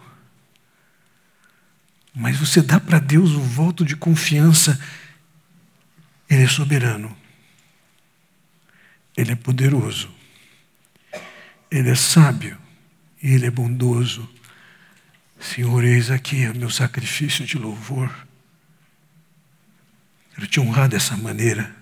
mas 2.15 2.37
você 2.37 2.61
dá 2.61 2.79
para 2.79 2.99
Deus 2.99 3.31
o 3.31 3.41
voto 3.41 3.85
de 3.85 3.97
confiança 3.97 4.79
ele 6.33 6.45
é 6.45 6.49
soberano. 6.49 7.15
Ele 9.15 9.33
é 9.33 9.37
poderoso. 9.37 10.11
Ele 11.71 11.91
é 11.91 11.95
sábio. 11.95 12.57
E 13.23 13.35
ele 13.35 13.45
é 13.45 13.51
bondoso. 13.51 14.27
Senhor, 15.43 15.84
eis 15.84 16.09
aqui 16.09 16.47
o 16.47 16.55
meu 16.55 16.70
sacrifício 16.70 17.45
de 17.45 17.59
louvor. 17.59 18.11
Quero 20.34 20.47
te 20.47 20.61
honrar 20.61 20.88
dessa 20.88 21.16
maneira. 21.16 21.74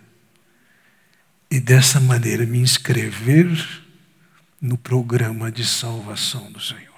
E 1.51 1.61
dessa 1.61 2.01
maneira 2.01 2.47
me 2.47 2.59
inscrever 2.59 3.47
no 4.61 4.79
programa 4.79 5.53
de 5.53 5.65
salvação 5.65 6.51
do 6.51 6.61
Senhor. 6.61 6.89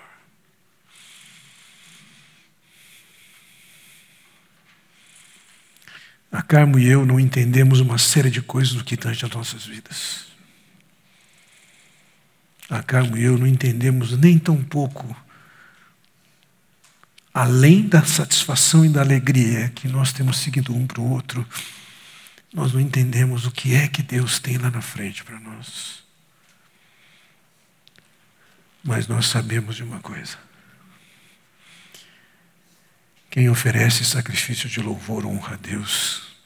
A 6.30 6.42
Carmo 6.42 6.78
e 6.78 6.86
eu 6.86 7.04
não 7.04 7.18
entendemos 7.18 7.80
uma 7.80 7.98
série 7.98 8.30
de 8.30 8.40
coisas 8.40 8.74
do 8.74 8.84
que 8.84 8.96
tange 8.96 9.24
as 9.24 9.30
nossas 9.32 9.66
vidas. 9.66 10.26
A 12.70 12.82
Carmo 12.82 13.18
e 13.18 13.24
eu 13.24 13.36
não 13.36 13.46
entendemos 13.46 14.16
nem 14.16 14.38
tão 14.38 14.62
pouco, 14.62 15.14
além 17.32 17.88
da 17.88 18.04
satisfação 18.04 18.84
e 18.84 18.88
da 18.88 19.00
alegria 19.00 19.70
que 19.70 19.88
nós 19.88 20.12
temos 20.12 20.38
seguido 20.38 20.74
um 20.74 20.86
para 20.86 21.00
o 21.00 21.10
outro, 21.10 21.46
nós 22.52 22.72
não 22.72 22.80
entendemos 22.80 23.46
o 23.46 23.50
que 23.50 23.74
é 23.74 23.88
que 23.88 24.02
Deus 24.02 24.38
tem 24.38 24.58
lá 24.58 24.70
na 24.70 24.82
frente 24.82 25.24
para 25.24 25.40
nós. 25.40 26.02
Mas 28.84 29.06
nós 29.06 29.26
sabemos 29.26 29.76
de 29.76 29.82
uma 29.82 30.00
coisa. 30.00 30.36
Quem 33.30 33.48
oferece 33.48 34.04
sacrifício 34.04 34.68
de 34.68 34.80
louvor 34.80 35.24
honra 35.24 35.54
a 35.54 35.56
Deus. 35.56 36.36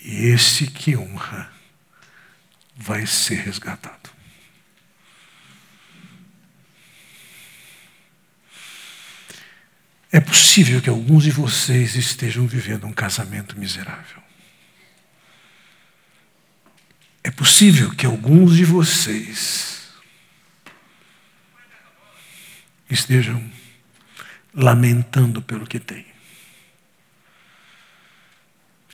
E 0.00 0.26
esse 0.26 0.66
que 0.66 0.96
honra 0.96 1.52
vai 2.74 3.06
ser 3.06 3.40
resgatado. 3.40 4.03
É 10.14 10.20
possível 10.20 10.80
que 10.80 10.88
alguns 10.88 11.24
de 11.24 11.32
vocês 11.32 11.96
estejam 11.96 12.46
vivendo 12.46 12.86
um 12.86 12.92
casamento 12.92 13.58
miserável. 13.58 14.22
É 17.24 17.32
possível 17.32 17.92
que 17.96 18.06
alguns 18.06 18.54
de 18.54 18.64
vocês 18.64 19.88
estejam 22.88 23.44
lamentando 24.54 25.42
pelo 25.42 25.66
que 25.66 25.80
têm. 25.80 26.06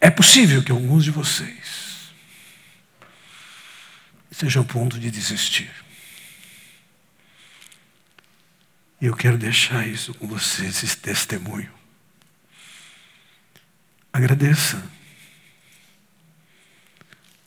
É 0.01 0.09
possível 0.11 0.65
que 0.65 0.73
alguns 0.73 1.05
de 1.05 1.11
vocês 1.11 2.15
estejam 4.31 4.63
a 4.63 4.65
ponto 4.65 4.99
de 4.99 5.11
desistir. 5.11 5.71
E 9.01 9.07
eu 9.07 9.17
quero 9.17 9.39
deixar 9.39 9.87
isso 9.87 10.13
com 10.13 10.27
vocês, 10.27 10.83
esse 10.83 10.97
testemunho. 10.97 11.73
Agradeça. 14.13 14.83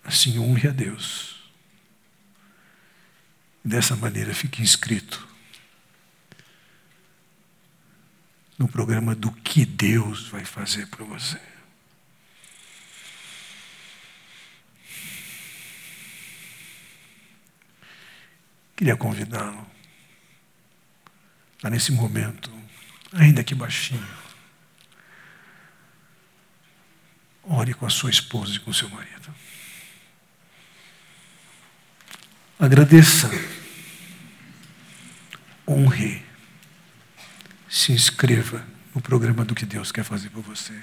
Assim 0.03 0.39
honre 0.39 0.67
a 0.67 0.71
Deus. 0.71 1.43
Dessa 3.63 3.95
maneira 3.95 4.33
fique 4.33 4.61
inscrito 4.61 5.27
no 8.57 8.67
programa 8.67 9.15
do 9.15 9.31
que 9.31 9.65
Deus 9.65 10.27
vai 10.27 10.43
fazer 10.43 10.87
para 10.87 11.05
você. 11.05 11.39
Queria 18.75 18.97
convidá-lo 18.97 19.72
a 21.63 21.69
nesse 21.69 21.91
momento, 21.91 22.51
ainda 23.13 23.43
que 23.43 23.55
baixinho, 23.55 24.05
ore 27.43 27.73
com 27.73 27.85
a 27.85 27.89
sua 27.89 28.09
esposa 28.09 28.55
e 28.55 28.59
com 28.59 28.71
o 28.71 28.73
seu 28.73 28.89
marido. 28.89 29.33
Agradeça, 32.59 33.29
honre 35.67 36.23
se 37.69 37.91
inscreva 37.91 38.65
no 38.93 39.01
programa 39.01 39.43
do 39.43 39.55
que 39.55 39.65
Deus 39.65 39.91
quer 39.91 40.03
fazer 40.03 40.29
por 40.29 40.43
você. 40.43 40.79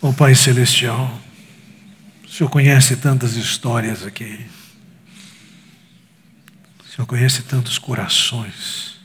Ó 0.00 0.10
oh, 0.10 0.14
Pai 0.14 0.32
Celestial, 0.32 1.20
o 2.24 2.28
Senhor 2.28 2.48
conhece 2.48 2.94
tantas 2.94 3.34
histórias 3.34 4.06
aqui. 4.06 4.46
O 6.78 6.88
Senhor 6.88 7.04
conhece 7.04 7.42
tantos 7.42 7.78
corações. 7.78 8.96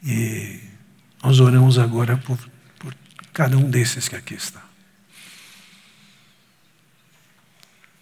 E 0.00 0.60
nós 1.20 1.40
oramos 1.40 1.76
agora 1.76 2.16
por, 2.16 2.38
por 2.78 2.94
cada 3.32 3.58
um 3.58 3.68
desses 3.68 4.06
que 4.06 4.14
aqui 4.14 4.34
está. 4.34 4.62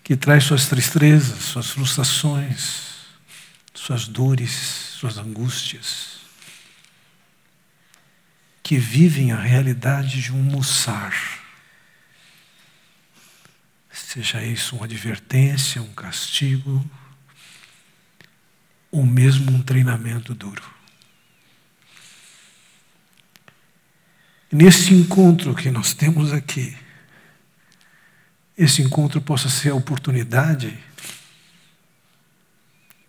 Que 0.05 0.14
traz 0.14 0.45
suas 0.45 0.66
tristezas, 0.66 1.39
suas 1.39 1.70
frustrações, 1.70 2.83
suas 3.72 4.07
dores, 4.07 4.53
suas 4.99 5.16
angústias 5.16 6.11
que 8.62 8.78
vivem 8.78 9.32
a 9.32 9.40
realidade 9.40 10.22
de 10.22 10.32
um 10.32 10.42
mussar. 10.42 11.14
Seja 13.90 14.42
isso 14.44 14.76
uma 14.76 14.84
advertência, 14.84 15.82
um 15.82 15.92
castigo, 15.92 16.88
ou 18.90 19.04
mesmo 19.04 19.50
um 19.50 19.62
treinamento 19.62 20.34
duro. 20.34 20.62
Nesse 24.50 24.92
encontro 24.92 25.54
que 25.54 25.70
nós 25.70 25.94
temos 25.94 26.30
aqui, 26.30 26.76
esse 28.56 28.82
encontro 28.82 29.20
possa 29.20 29.48
ser 29.48 29.70
a 29.70 29.74
oportunidade 29.74 30.78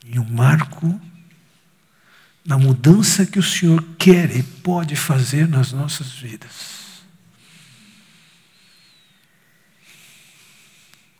e 0.06 0.18
um 0.18 0.24
marco 0.24 1.00
na 2.46 2.58
mudança 2.58 3.26
que 3.26 3.40
o 3.40 3.44
Senhor 3.44 3.84
quer 3.98 4.36
e 4.36 4.44
pode 4.44 4.96
fazer 4.96 5.48
nas 5.48 5.72
nossas 5.72 6.12
vidas. 6.12 6.84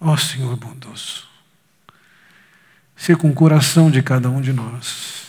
Ó 0.02 0.12
oh, 0.12 0.18
Senhor 0.18 0.58
bondoso, 0.58 1.26
ser 2.96 3.16
com 3.16 3.30
o 3.30 3.34
coração 3.34 3.90
de 3.90 4.04
cada 4.04 4.30
um 4.30 4.42
de 4.42 4.52
nós. 4.52 5.24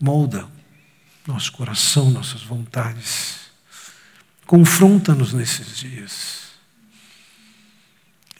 Molda 0.00 0.48
nosso 1.26 1.52
coração, 1.52 2.10
nossas 2.10 2.42
vontades. 2.42 3.50
Confronta-nos 4.46 5.32
nesses 5.32 5.76
dias. 5.78 6.42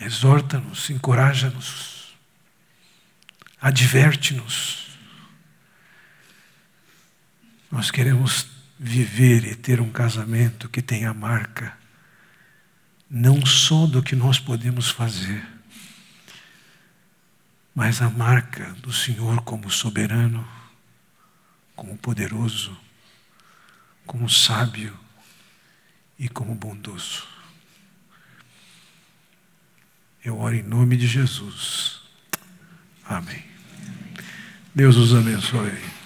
Exorta-nos, 0.01 0.91
encoraja-nos 0.91 1.92
adverte-nos. 3.63 4.89
Nós 7.71 7.93
queremos 7.93 8.49
viver 8.77 9.45
e 9.45 9.55
ter 9.55 9.81
um 9.81 9.91
casamento 9.91 10.69
que 10.69 10.83
tenha 10.83 11.11
a 11.11 11.15
marca 11.15 11.81
não 13.09 13.47
só 13.47 13.87
do 13.87 14.03
que 14.03 14.17
nós 14.17 14.39
podemos 14.39 14.91
fazer, 14.91 15.47
mas 17.75 18.03
a 18.03 18.11
marca 18.11 18.73
do 18.81 18.93
Senhor 18.93 19.43
como 19.43 19.71
soberano, 19.71 20.47
como 21.77 21.97
poderoso, 21.99 22.77
como 24.07 24.29
sábio 24.29 24.99
e 26.19 26.29
como 26.29 26.55
bondoso. 26.55 27.27
Eu 30.25 30.39
oro 30.39 30.55
em 30.55 30.63
nome 30.63 30.97
de 30.97 31.07
Jesus. 31.07 32.01
Amém. 33.05 33.52
Deus 34.75 34.97
os 34.97 35.15
abençoe. 35.15 36.02